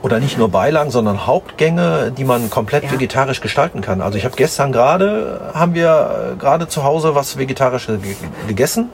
Oder 0.01 0.21
nicht 0.21 0.37
nur 0.37 0.47
Beilagen, 0.47 0.91
sondern 0.91 1.27
Hauptgänge, 1.27 2.13
die 2.17 2.23
man 2.23 2.49
komplett 2.49 2.85
Ja. 2.85 2.91
vegetarisch 2.93 3.41
gestalten 3.41 3.81
kann. 3.81 4.01
Also 4.01 4.17
ich 4.17 4.23
habe 4.23 4.33
gestern 4.37 4.71
gerade, 4.71 5.51
haben 5.53 5.73
wir 5.73 6.31
äh, 6.33 6.35
gerade 6.37 6.69
zu 6.69 6.85
Hause 6.85 7.15
was 7.15 7.37
Vegetarisches 7.37 8.01
ge 8.01 8.15
gegessen. 8.47 8.89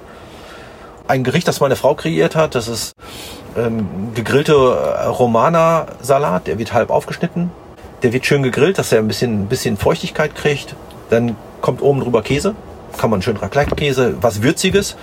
Ein 1.07 1.23
Gericht, 1.23 1.47
das 1.47 1.59
meine 1.59 1.75
Frau 1.75 1.93
kreiert 1.93 2.35
hat, 2.35 2.55
das 2.55 2.67
ist 2.67 2.93
ähm, 3.55 4.11
gegrillte 4.15 4.53
äh, 4.53 5.05
Romana-Salat, 5.05 6.47
der 6.47 6.57
wird 6.57 6.73
halb 6.73 6.89
aufgeschnitten. 6.89 7.51
Der 8.01 8.11
wird 8.11 8.25
schön 8.25 8.43
gegrillt, 8.43 8.77
dass 8.77 8.91
er 8.91 8.99
ein 8.99 9.07
bisschen, 9.07 9.43
ein 9.43 9.47
bisschen 9.47 9.77
Feuchtigkeit 9.77 10.35
kriegt. 10.35 10.75
Dann 11.09 11.35
kommt 11.61 11.81
oben 11.81 12.01
drüber 12.01 12.21
Käse, 12.21 12.55
kann 12.97 13.09
man 13.09 13.21
schön 13.21 13.37
Raclette-Käse, 13.37 14.15
was 14.21 14.41
Würziges. 14.41 14.95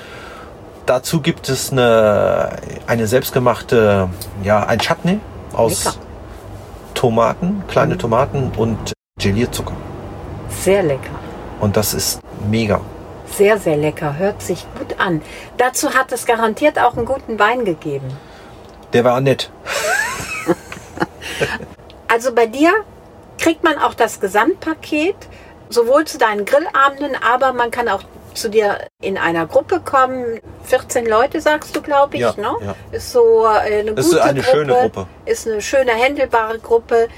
Dazu 0.87 1.21
gibt 1.21 1.49
es 1.49 1.71
eine, 1.71 2.57
eine 2.87 3.07
selbstgemachte, 3.07 4.09
ja, 4.43 4.65
ein 4.67 4.81
Chutney 4.81 5.21
aus 5.53 5.85
Lecker. 5.85 5.97
Tomaten, 6.95 7.63
kleine 7.69 7.97
Tomaten 7.97 8.53
und 8.57 8.93
Gelierzucker. 9.19 9.75
Sehr 10.49 10.83
lecker. 10.83 11.11
Und 11.61 11.77
das 11.77 11.95
ist 11.95 12.21
mega. 12.51 12.81
Sehr, 13.33 13.59
sehr 13.59 13.77
lecker. 13.77 14.19
Hört 14.19 14.43
sich 14.43 14.67
gut 14.79 15.01
an. 15.01 15.23
Dazu 15.57 15.95
hat 15.95 16.13
es 16.13 16.27
garantiert 16.27 16.79
auch 16.79 16.97
einen 16.97 17.07
guten 17.07 17.39
Wein 17.39 17.65
gegeben. 17.65 18.07
Der 18.93 19.05
war 19.05 19.21
nett. 19.21 19.51
Also 22.09 22.35
bei 22.35 22.45
dir 22.47 22.71
kriegt 23.39 23.65
man 23.65 23.79
auch 23.79 23.95
das 23.95 24.21
Gesamtpaket, 24.21 25.17
sowohl 25.71 26.05
zu 26.05 26.19
deinen 26.19 26.45
Grillabenden, 26.45 27.17
aber 27.23 27.55
man 27.55 27.71
kann 27.71 27.89
auch 27.89 28.03
zu 28.35 28.51
dir 28.51 28.87
in 29.01 29.17
einer 29.17 29.47
Gruppe 29.47 29.81
kommen. 29.81 30.41
14 30.65 31.07
Leute 31.07 31.41
sagst 31.41 31.75
du, 31.75 31.81
glaube 31.81 32.17
ich, 32.17 32.21
Ja, 32.21 32.35
ne? 32.37 32.55
ja. 32.61 32.75
Ist 32.93 33.13
so 33.13 33.47
äh, 33.47 33.81
eine 33.81 33.95
Das 33.95 34.07
gute 34.07 34.19
ist 34.19 34.23
eine 34.25 34.41
Gruppe, 34.43 34.57
schöne 34.57 34.73
Gruppe. 34.75 35.07
Ist 35.25 35.49
eine 35.49 35.63
schöne, 35.63 35.93
händelbare 35.93 36.59
Gruppe. 36.59 37.09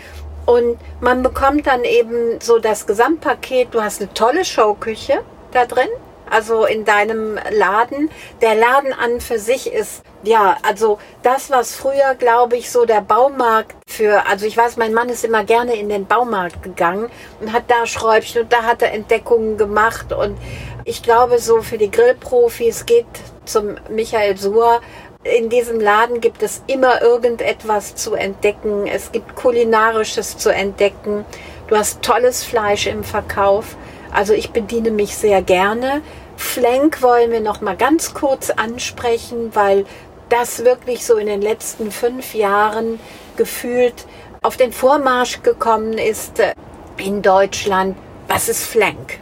Und 0.47 0.79
man 1.01 1.25
bekommt 1.25 1.67
dann 1.67 1.83
eben 1.83 2.39
so 2.41 2.61
das 2.61 2.87
Gesamtpaket. 2.87 3.75
Du 3.75 3.83
hast 3.83 4.01
eine 4.01 4.13
tolle 4.15 4.45
Showküche 4.45 5.23
da 5.53 5.67
drin. 5.67 5.89
Also 6.31 6.65
in 6.65 6.85
deinem 6.85 7.39
Laden. 7.51 8.11
Der 8.41 8.55
Laden 8.55 8.93
an 8.93 9.21
für 9.21 9.39
sich 9.39 9.73
ist, 9.73 10.03
ja, 10.23 10.57
also 10.63 10.99
das, 11.23 11.51
was 11.51 11.75
früher, 11.75 12.15
glaube 12.19 12.57
ich, 12.57 12.71
so 12.71 12.87
der 12.87 13.03
Baumarkt 13.03 13.77
für, 13.87 14.27
also 14.27 14.47
ich 14.47 14.57
weiß, 14.57 14.77
mein 14.77 14.95
Mann 14.95 15.09
ist 15.09 15.25
immer 15.25 15.45
gerne 15.45 15.77
in 15.77 15.89
den 15.89 16.07
Baumarkt 16.07 16.63
gegangen 16.63 17.11
und 17.41 17.53
hat 17.53 17.65
da 17.69 17.87
Schräubchen 17.87 18.43
und 18.43 18.53
da 18.53 18.63
hat 18.63 18.83
er 18.83 18.93
Entdeckungen 18.93 19.59
gemacht. 19.59 20.13
Und 20.13 20.39
ich 20.85 21.03
glaube, 21.03 21.39
so 21.39 21.63
für 21.63 21.79
die 21.79 21.91
Grillprofis 21.91 22.87
geht 22.87 23.07
zum 23.45 23.77
Michael 23.89 24.37
Suhr. 24.37 24.81
In 25.25 25.49
diesem 25.49 25.81
Laden 25.81 26.21
gibt 26.21 26.43
es 26.43 26.63
immer 26.67 27.01
irgendetwas 27.01 27.95
zu 27.95 28.15
entdecken. 28.15 28.87
Es 28.87 29.13
gibt 29.13 29.35
kulinarisches 29.37 30.37
zu 30.37 30.51
entdecken. 30.51 31.25
Du 31.69 31.77
hast 31.77 32.03
tolles 32.03 32.45
Fleisch 32.45 32.87
im 32.87 33.03
Verkauf. 33.05 33.77
Also 34.15 34.33
ich 34.33 34.53
bediene 34.53 34.93
mich 34.93 35.17
sehr 35.17 35.43
gerne. 35.43 36.01
Flank 36.37 37.03
wollen 37.03 37.33
wir 37.33 37.41
noch 37.41 37.61
mal 37.61 37.77
ganz 37.77 38.15
kurz 38.15 38.49
ansprechen, 38.49 39.51
weil 39.55 39.87
das 40.29 40.65
wirklich 40.65 41.05
so 41.05 41.17
in 41.17 41.27
den 41.27 41.43
letzten 41.43 41.91
fünf 41.91 42.35
Jahren 42.35 43.01
gefühlt 43.37 44.07
auf 44.41 44.57
den 44.57 44.73
Vormarsch 44.73 45.43
gekommen 45.43 45.95
ist 45.95 46.39
äh, 46.39 46.55
in 46.97 47.23
Deutschland. 47.23 47.97
Was 48.29 48.49
ist 48.49 48.65
Flank? 48.65 49.19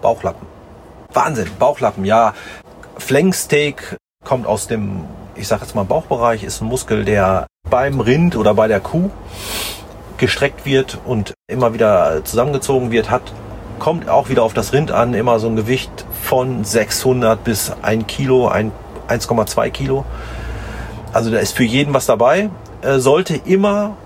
Bauchlappen. 0.00 0.46
Wahnsinn, 1.12 1.50
Bauchlappen, 1.58 2.04
ja. 2.04 2.34
Flanksteak 2.98 3.96
kommt 4.24 4.46
aus 4.46 4.68
dem, 4.68 5.06
ich 5.34 5.48
sag 5.48 5.60
jetzt 5.60 5.74
mal 5.74 5.84
Bauchbereich, 5.84 6.44
ist 6.44 6.60
ein 6.60 6.68
Muskel, 6.68 7.04
der 7.04 7.46
beim 7.68 7.98
Rind 7.98 8.36
oder 8.36 8.54
bei 8.54 8.68
der 8.68 8.80
Kuh 8.80 9.10
gestreckt 10.18 10.64
wird 10.66 10.98
und 11.04 11.34
immer 11.50 11.74
wieder 11.74 12.24
zusammengezogen 12.24 12.90
wird, 12.90 13.10
hat 13.10 13.22
kommt 13.78 14.08
auch 14.08 14.28
wieder 14.28 14.42
auf 14.42 14.54
das 14.54 14.72
Rind 14.72 14.92
an, 14.92 15.14
immer 15.14 15.38
so 15.38 15.48
ein 15.48 15.56
Gewicht 15.56 15.90
von 16.22 16.64
600 16.64 17.42
bis 17.42 17.72
1 17.82 18.06
Kilo, 18.06 18.50
1,2 18.50 19.70
Kilo. 19.70 20.04
Also 21.12 21.30
da 21.30 21.38
ist 21.38 21.56
für 21.56 21.64
jeden 21.64 21.94
was 21.94 22.06
dabei. 22.06 22.50
Äh, 22.82 22.98
sollte 22.98 23.34
immer, 23.34 23.96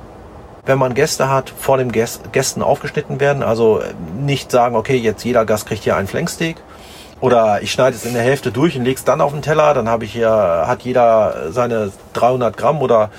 wenn 0.65 0.79
man 0.79 0.95
Gäste 0.95 1.29
hat, 1.29 1.51
vor 1.51 1.79
den 1.79 1.93
Gästen 1.93 2.63
aufgeschnitten 2.63 3.21
werden. 3.21 3.43
Also 3.43 3.81
äh, 3.81 3.93
nicht 4.19 4.51
sagen, 4.51 4.77
okay, 4.77 4.97
jetzt 4.97 5.25
jeder 5.25 5.45
Gast 5.45 5.67
kriegt 5.67 5.85
hier 5.85 5.97
einen 5.97 6.09
Flanksteak. 6.09 6.57
Oder 7.21 7.63
ich 7.63 7.71
schneide 7.71 7.95
es 7.95 8.05
in 8.05 8.15
der 8.15 8.23
Hälfte 8.23 8.51
durch 8.51 8.77
und 8.77 8.85
lege 8.85 8.97
es 8.97 9.05
dann 9.05 9.21
auf 9.21 9.33
den 9.33 9.43
Teller. 9.43 9.75
Dann 9.75 9.89
habe 9.89 10.05
ich 10.05 10.13
hier, 10.13 10.31
hat 10.31 10.83
jeder 10.83 11.53
seine 11.53 11.93
300 12.15 12.57
Gramm 12.57 12.83
oder, 12.83 13.11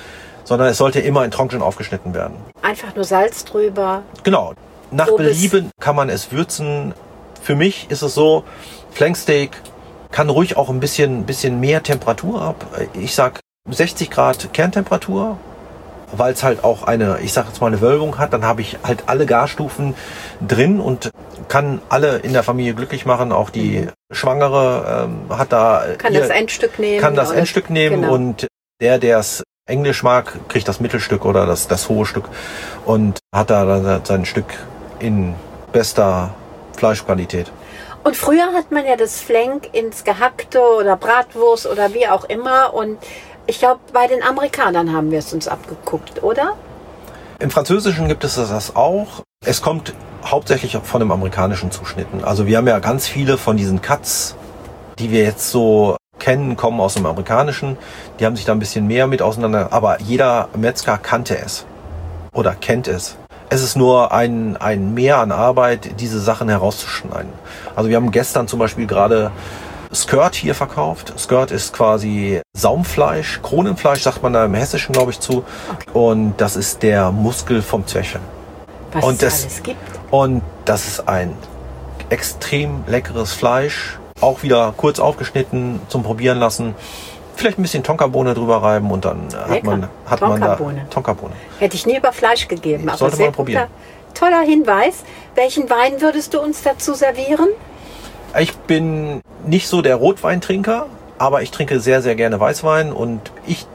sondern 0.44 0.68
es 0.68 0.78
sollte 0.78 1.00
immer 1.00 1.24
in 1.24 1.32
Trocknen 1.32 1.62
aufgeschnitten 1.62 2.14
werden. 2.14 2.36
Einfach 2.62 2.96
nur 2.96 3.06
Salz 3.06 3.46
drüber. 3.46 4.02
Genau. 4.24 4.54
Nach 4.94 5.08
so 5.08 5.18
Belieben 5.18 5.72
kann 5.80 5.96
man 5.96 6.10
es 6.10 6.32
würzen. 6.32 6.94
Für 7.42 7.56
mich 7.56 7.88
ist 7.90 8.04
es 8.04 8.14
so, 8.14 8.44
Flanksteak 8.92 9.52
kann 10.12 10.30
ruhig 10.30 10.56
auch 10.56 10.70
ein 10.70 10.80
bisschen, 10.80 11.26
bisschen 11.26 11.60
mehr 11.60 11.82
Temperatur 11.82 12.42
ab. 12.42 12.68
Ich 12.94 13.16
sag 13.16 13.40
60 13.70 14.12
Grad 14.12 14.54
Kerntemperatur, 14.54 15.38
weil 16.16 16.34
es 16.34 16.44
halt 16.44 16.64
auch 16.64 16.84
eine, 16.84 17.20
ich 17.22 17.34
sag 17.34 17.48
jetzt 17.48 17.60
mal 17.60 17.68
eine 17.68 17.82
Wölbung 17.82 18.20
hat, 18.20 18.34
dann 18.34 18.46
habe 18.46 18.62
ich 18.62 18.78
halt 18.84 19.06
alle 19.08 19.26
Garstufen 19.26 19.96
drin 20.46 20.80
und 20.80 21.10
kann 21.48 21.82
alle 21.90 22.18
in 22.18 22.34
der 22.34 22.44
Familie 22.44 22.76
glücklich 22.76 23.06
machen. 23.06 23.32
Auch 23.32 23.50
die 23.50 23.80
mhm. 23.80 23.90
Schwangere 24.12 25.08
ähm, 25.08 25.38
hat 25.38 25.52
da 25.52 25.84
kann 25.98 26.14
das 26.14 26.30
Endstück 26.30 26.78
nehmen. 26.78 27.02
Kann 27.02 27.16
das 27.16 27.32
Endstück 27.32 27.72
nehmen 27.72 28.02
genau. 28.02 28.14
und 28.14 28.48
der, 28.80 29.00
der 29.00 29.18
es 29.18 29.44
Englisch 29.66 30.04
mag, 30.04 30.38
kriegt 30.50 30.68
das 30.68 30.80
Mittelstück 30.80 31.26
oder 31.26 31.46
das, 31.46 31.68
das 31.68 31.90
hohe 31.90 32.06
Stück 32.06 32.30
und 32.86 33.20
hat 33.34 33.50
da 33.50 33.66
dann 33.66 34.06
sein 34.06 34.26
Stück 34.26 34.54
in 35.04 35.36
bester 35.72 36.34
Fleischqualität. 36.78 37.52
Und 38.04 38.18
früher 38.18 38.54
hat 38.54 38.72
man 38.72 38.86
ja 38.86 38.96
das 38.98 39.22
Flank 39.22 39.70
ins 39.74 40.04
Gehackte 40.04 40.60
oder 40.60 40.98
Bratwurst 40.98 41.68
oder 41.68 41.94
wie 41.94 42.08
auch 42.08 42.26
immer. 42.26 42.74
Und 42.74 42.98
ich 43.48 43.60
glaube, 43.60 43.80
bei 43.94 44.08
den 44.08 44.24
Amerikanern 44.24 44.94
haben 44.94 45.12
wir 45.12 45.20
es 45.20 45.34
uns 45.34 45.48
abgeguckt, 45.48 46.24
oder? 46.24 46.54
Im 47.40 47.50
Französischen 47.50 48.08
gibt 48.08 48.24
es 48.24 48.36
das 48.36 48.76
auch. 48.76 49.24
Es 49.46 49.62
kommt 49.62 49.94
hauptsächlich 50.26 50.78
von 50.84 51.00
dem 51.00 51.12
amerikanischen 51.12 51.72
Zuschnitten. 51.72 52.24
Also 52.24 52.46
wir 52.46 52.58
haben 52.58 52.68
ja 52.68 52.80
ganz 52.80 53.08
viele 53.08 53.38
von 53.38 53.58
diesen 53.58 53.82
Cuts, 53.82 54.36
die 55.00 55.12
wir 55.12 55.24
jetzt 55.24 55.50
so 55.52 55.98
kennen, 56.20 56.56
kommen 56.56 56.80
aus 56.80 56.94
dem 56.94 57.06
amerikanischen. 57.06 57.78
Die 58.20 58.26
haben 58.26 58.36
sich 58.36 58.46
da 58.46 58.54
ein 58.54 58.60
bisschen 58.60 58.88
mehr 58.88 59.08
mit 59.08 59.22
auseinander. 59.22 59.70
Aber 59.72 60.00
jeder 60.02 60.50
Metzger 60.56 60.98
kannte 60.98 61.38
es 61.38 61.66
oder 62.34 62.56
kennt 62.56 62.88
es. 62.88 63.18
Es 63.50 63.62
ist 63.62 63.76
nur 63.76 64.12
ein, 64.12 64.58
ein 64.58 64.94
Mehr 64.94 65.20
an 65.20 65.32
Arbeit, 65.32 66.00
diese 66.00 66.20
Sachen 66.20 66.50
herauszuschneiden. 66.50 67.32
Also 67.76 67.90
wir 67.90 67.98
haben 67.98 68.12
gestern 68.12 68.48
zum 68.48 68.60
Beispiel 68.60 68.88
gerade 68.88 69.32
Skirt 69.94 70.36
hier 70.36 70.56
verkauft. 70.56 71.14
Skirt 71.18 71.52
ist 71.52 71.74
quasi 71.74 72.42
Saumfleisch, 72.54 73.42
Kronenfleisch 73.44 74.02
sagt 74.02 74.24
man 74.24 74.34
da 74.34 74.46
im 74.46 74.54
Hessischen, 74.54 74.94
glaube 74.94 75.12
ich, 75.12 75.20
zu. 75.20 75.44
Und 75.94 76.36
das 76.38 76.56
ist 76.56 76.84
der 76.84 77.12
Muskel 77.12 77.62
vom 77.62 77.86
Zwerchfell. 77.86 78.22
Was 78.94 79.04
und 79.04 79.24
es 79.24 79.44
alles 79.44 79.64
gibt. 79.64 79.80
Und 80.12 80.42
das 80.66 80.88
ist 80.88 81.08
ein 81.08 81.34
extrem 82.10 82.84
leckeres 82.88 83.34
Fleisch. 83.34 84.00
Auch 84.22 84.44
wieder 84.44 84.74
kurz 84.76 85.00
aufgeschnitten 85.00 85.80
zum 85.90 86.04
Probieren 86.04 86.40
lassen 86.40 86.76
vielleicht 87.36 87.60
ein 87.60 87.62
bisschen 87.62 87.84
Tonkabohne 87.84 88.34
drüber 88.34 88.62
reiben 88.62 88.92
und 88.92 89.06
dann 89.06 89.28
Lecker. 89.30 89.50
hat 89.50 89.64
man 89.64 89.90
hat 90.06 90.22
man 90.22 90.42
da 90.42 90.56
Tonkabohne. 90.90 91.34
Hätte 91.60 91.76
ich 91.76 91.86
nie 91.86 91.98
über 91.98 92.12
Fleisch 92.12 92.48
gegeben, 92.48 92.88
aber 92.88 92.98
sollte 92.98 93.18
man 93.22 93.32
probieren. 93.32 93.68
Guter, 94.14 94.28
toller 94.28 94.42
Hinweis. 94.42 95.04
Welchen 95.36 95.70
Wein 95.70 96.02
würdest 96.02 96.34
du 96.34 96.42
uns 96.42 96.62
dazu 96.62 96.94
servieren? 96.94 97.50
Ich 98.40 98.56
bin 98.56 99.22
nicht 99.46 99.68
so 99.68 99.82
der 99.82 99.96
Rotweintrinker, 99.96 100.88
aber 101.18 101.42
ich 101.42 101.52
trinke 101.52 101.80
sehr 101.80 102.02
sehr 102.02 102.16
gerne 102.16 102.40
Weißwein 102.40 102.92
und 102.92 103.32
ich 103.46 103.68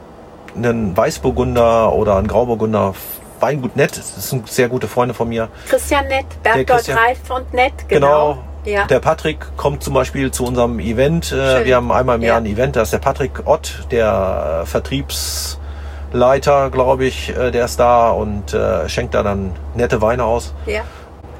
einen 0.55 0.95
Weißburgunder 0.97 1.93
oder 1.93 2.17
einen 2.17 2.27
Grauburgunder 2.27 2.93
Weingut 3.39 3.77
Nett, 3.77 3.97
das 3.97 4.29
sind 4.29 4.49
sehr 4.49 4.67
gute 4.67 4.89
Freunde 4.89 5.13
von 5.13 5.29
mir. 5.29 5.47
Christian 5.69 6.07
Nett, 6.07 6.25
Bergdorf 6.43 6.89
Reif 6.89 7.19
und 7.29 7.53
Nett, 7.53 7.73
genau. 7.87 8.33
genau 8.33 8.48
ja. 8.65 8.85
Der 8.85 8.99
Patrick 8.99 9.45
kommt 9.57 9.83
zum 9.83 9.93
Beispiel 9.93 10.31
zu 10.31 10.45
unserem 10.45 10.79
Event. 10.79 11.31
Äh, 11.31 11.57
Schön. 11.57 11.65
Wir 11.65 11.75
haben 11.75 11.91
einmal 11.91 12.17
im 12.17 12.21
Jahr 12.21 12.35
ja. 12.35 12.41
ein 12.41 12.45
Event. 12.45 12.75
Da 12.75 12.81
ist 12.81 12.93
der 12.93 12.99
Patrick 12.99 13.43
Ott, 13.45 13.85
der 13.91 14.63
Vertriebsleiter, 14.65 16.69
glaube 16.69 17.05
ich. 17.05 17.35
Äh, 17.35 17.51
der 17.51 17.65
ist 17.65 17.79
da 17.79 18.11
und 18.11 18.53
äh, 18.53 18.87
schenkt 18.89 19.13
da 19.13 19.23
dann 19.23 19.55
nette 19.75 20.01
Weine 20.01 20.25
aus. 20.25 20.53
Ja. 20.65 20.81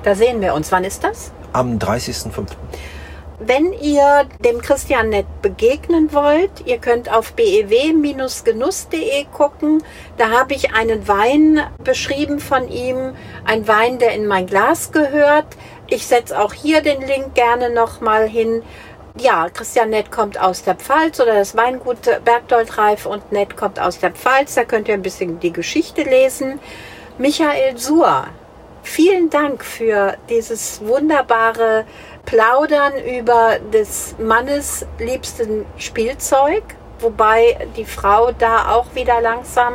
Da 0.03 0.15
sehen 0.15 0.41
wir 0.41 0.53
uns. 0.53 0.71
Wann 0.71 0.83
ist 0.83 1.03
das? 1.03 1.31
Am 1.51 1.77
30.05. 1.77 2.47
Wenn 3.41 3.71
ihr 3.71 4.25
dem 4.43 4.59
Christian 4.59 5.09
Nett 5.09 5.25
begegnen 5.41 6.11
wollt, 6.11 6.51
ihr 6.65 6.77
könnt 6.77 7.09
auf 7.09 7.31
bew-genuss.de 7.33 9.25
gucken. 9.31 9.81
Da 10.17 10.29
habe 10.29 10.53
ich 10.53 10.73
einen 10.73 11.07
Wein 11.07 11.61
beschrieben 11.81 12.41
von 12.41 12.67
ihm. 12.67 13.13
Ein 13.45 13.65
Wein, 13.65 13.97
der 13.97 14.11
in 14.11 14.27
mein 14.27 14.45
Glas 14.45 14.91
gehört. 14.91 15.45
Ich 15.89 16.05
setze 16.05 16.39
auch 16.39 16.53
hier 16.53 16.81
den 16.81 17.01
Link 17.01 17.33
gerne 17.33 17.71
nochmal 17.71 18.27
hin. 18.27 18.61
Ja, 19.17 19.49
Christian 19.49 19.89
Nett 19.89 20.11
kommt 20.11 20.39
aus 20.39 20.63
der 20.63 20.75
Pfalz 20.75 21.19
oder 21.19 21.33
das 21.33 21.57
Weingut 21.57 21.97
Bergdold 22.23 22.77
Reif 22.77 23.07
und 23.07 23.31
Nett 23.31 23.57
kommt 23.57 23.79
aus 23.79 23.99
der 23.99 24.11
Pfalz. 24.11 24.53
Da 24.53 24.65
könnt 24.65 24.87
ihr 24.87 24.93
ein 24.93 25.01
bisschen 25.01 25.39
die 25.39 25.51
Geschichte 25.51 26.03
lesen. 26.03 26.59
Michael 27.17 27.77
Suhr, 27.77 28.27
vielen 28.83 29.31
Dank 29.31 29.65
für 29.65 30.15
dieses 30.29 30.85
wunderbare 30.85 31.85
Plaudern 32.25 32.93
über 33.03 33.57
des 33.73 34.15
Mannes 34.19 34.85
liebsten 34.99 35.65
Spielzeug, 35.77 36.63
wobei 36.99 37.67
die 37.75 37.85
Frau 37.85 38.31
da 38.31 38.71
auch 38.71 38.93
wieder 38.93 39.21
langsam 39.21 39.73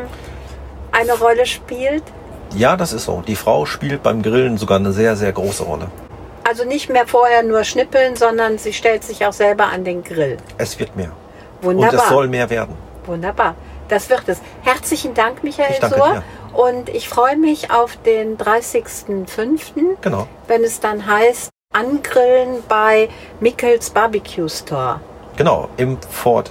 eine 0.92 1.18
Rolle 1.18 1.44
spielt. 1.44 2.04
Ja, 2.54 2.76
das 2.76 2.92
ist 2.92 3.06
so. 3.06 3.22
Die 3.26 3.34
Frau 3.34 3.66
spielt 3.66 4.04
beim 4.04 4.22
Grillen 4.22 4.58
sogar 4.58 4.78
eine 4.78 4.92
sehr, 4.92 5.16
sehr 5.16 5.32
große 5.32 5.64
Rolle. 5.64 5.88
Also 6.44 6.64
nicht 6.64 6.90
mehr 6.90 7.06
vorher 7.06 7.42
nur 7.42 7.64
schnippeln, 7.64 8.16
sondern 8.16 8.58
sie 8.58 8.72
stellt 8.72 9.02
sich 9.02 9.24
auch 9.24 9.32
selber 9.32 9.66
an 9.66 9.84
den 9.84 10.04
Grill. 10.04 10.36
Es 10.58 10.78
wird 10.78 10.94
mehr. 10.94 11.10
Wunderbar. 11.62 11.92
Und 11.92 11.98
es 11.98 12.08
soll 12.08 12.28
mehr 12.28 12.50
werden. 12.50 12.76
Wunderbar. 13.06 13.54
Das 13.88 14.10
wird 14.10 14.28
es. 14.28 14.40
Herzlichen 14.62 15.14
Dank, 15.14 15.42
Michael 15.42 15.80
Sohr. 15.88 16.22
Und 16.52 16.88
ich 16.88 17.08
freue 17.08 17.36
mich 17.36 17.70
auf 17.70 17.96
den 18.04 18.38
30.05. 18.38 19.96
Genau. 20.00 20.28
Wenn 20.46 20.64
es 20.64 20.80
dann 20.80 21.06
heißt, 21.06 21.50
angrillen 21.72 22.62
bei 22.68 23.08
Mickels 23.40 23.90
Barbecue 23.90 24.48
Store. 24.48 25.00
Genau, 25.36 25.68
im 25.76 25.98
Fort 26.10 26.50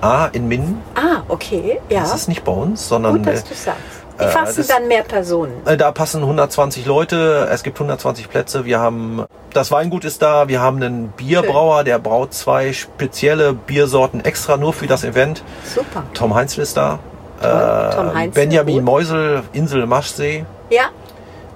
A 0.00 0.26
in 0.26 0.48
Minden. 0.48 0.82
Ah, 0.96 1.22
okay, 1.28 1.80
ja. 1.88 2.00
Das 2.00 2.14
ist 2.14 2.28
nicht 2.28 2.44
bei 2.44 2.52
uns, 2.52 2.88
sondern. 2.88 3.18
Gut, 3.18 3.26
dass 3.26 3.42
äh, 3.42 3.48
du 3.48 3.54
sagst. 3.54 4.03
Die 4.20 4.26
fassen 4.26 4.58
das, 4.58 4.68
dann 4.68 4.86
mehr 4.86 5.02
Personen. 5.02 5.66
Äh, 5.66 5.76
da 5.76 5.90
passen 5.90 6.22
120 6.22 6.86
Leute, 6.86 7.48
es 7.50 7.62
gibt 7.62 7.76
120 7.76 8.28
Plätze. 8.28 8.64
Wir 8.64 8.78
haben, 8.78 9.24
das 9.52 9.70
Weingut 9.70 10.04
ist 10.04 10.22
da, 10.22 10.48
wir 10.48 10.60
haben 10.60 10.82
einen 10.82 11.08
Bierbrauer, 11.08 11.78
Schön. 11.78 11.84
der 11.86 11.98
braut 11.98 12.32
zwei 12.32 12.72
spezielle 12.72 13.52
Biersorten 13.52 14.24
extra 14.24 14.56
nur 14.56 14.72
für 14.72 14.86
das 14.86 15.04
Event. 15.04 15.42
Super. 15.64 16.04
Tom 16.14 16.34
Heinzel 16.34 16.62
ist 16.62 16.76
da. 16.76 17.00
Äh, 17.40 17.94
Tom 17.94 18.14
Heinzel, 18.14 18.42
Benjamin 18.42 18.76
gut. 18.76 18.84
Meusel, 18.84 19.42
Insel 19.52 19.86
Maschsee. 19.86 20.44
Ja. 20.70 20.90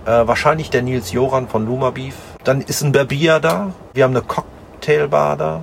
Äh, 0.05 0.27
wahrscheinlich 0.27 0.71
der 0.71 0.83
Nils 0.83 1.13
Joran 1.13 1.49
von 1.49 1.67
Luma 1.67 1.91
Beef. 1.91 2.15
Dann 2.43 2.61
ist 2.61 2.83
ein 2.83 2.93
Barbier 2.93 3.41
da. 3.41 3.73
Wir 3.95 4.05
haben 4.05 4.17
eine 4.17 4.25
Cocktailbar 4.25 5.37
da. 5.37 5.63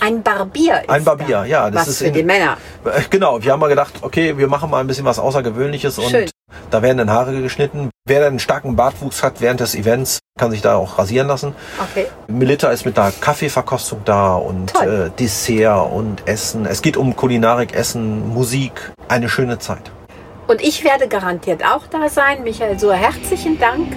Ein 0.00 0.22
Barbier 0.22 0.80
ist 0.82 0.90
Ein 0.90 1.04
Barbier, 1.04 1.26
da. 1.38 1.44
ja. 1.44 1.70
Das 1.70 1.82
was 1.82 1.88
ist 1.88 1.98
für 1.98 2.06
in, 2.06 2.14
die 2.14 2.22
Männer. 2.22 2.56
Genau, 3.10 3.42
wir 3.42 3.52
haben 3.52 3.60
mal 3.60 3.68
gedacht, 3.68 3.94
okay, 4.02 4.36
wir 4.36 4.46
machen 4.48 4.70
mal 4.70 4.80
ein 4.80 4.86
bisschen 4.86 5.04
was 5.04 5.18
Außergewöhnliches 5.18 5.96
Schön. 5.96 6.24
und 6.24 6.30
da 6.70 6.82
werden 6.82 6.98
dann 6.98 7.10
Haare 7.10 7.40
geschnitten. 7.40 7.90
Wer 8.06 8.26
einen 8.26 8.38
starken 8.38 8.76
Bartwuchs 8.76 9.22
hat 9.22 9.40
während 9.40 9.60
des 9.60 9.74
Events, 9.74 10.20
kann 10.38 10.50
sich 10.50 10.62
da 10.62 10.76
auch 10.76 10.98
rasieren 10.98 11.26
lassen. 11.28 11.54
Okay. 11.90 12.06
Melita 12.28 12.70
ist 12.70 12.84
mit 12.84 12.98
einer 12.98 13.10
Kaffeeverkostung 13.10 14.02
da 14.04 14.34
und 14.34 14.74
äh, 14.80 15.10
Dessert 15.18 15.90
und 15.90 16.26
Essen. 16.28 16.66
Es 16.66 16.82
geht 16.82 16.96
um 16.96 17.16
Kulinarik, 17.16 17.74
Essen, 17.74 18.28
Musik. 18.28 18.92
Eine 19.08 19.28
schöne 19.28 19.58
Zeit. 19.58 19.90
Und 20.46 20.60
ich 20.62 20.84
werde 20.84 21.08
garantiert 21.08 21.64
auch 21.64 21.86
da 21.88 22.08
sein. 22.08 22.44
Michael 22.44 22.78
so 22.78 22.92
herzlichen 22.92 23.58
Dank 23.58 23.88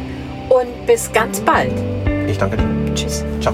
und 0.50 0.88
bis 0.88 1.12
ganz 1.12 1.40
bald. 1.42 1.74
Ich 2.28 2.38
danke 2.38 2.58
dir. 2.58 2.96
Tschüss. 2.96 3.24
Ciao. 3.42 3.54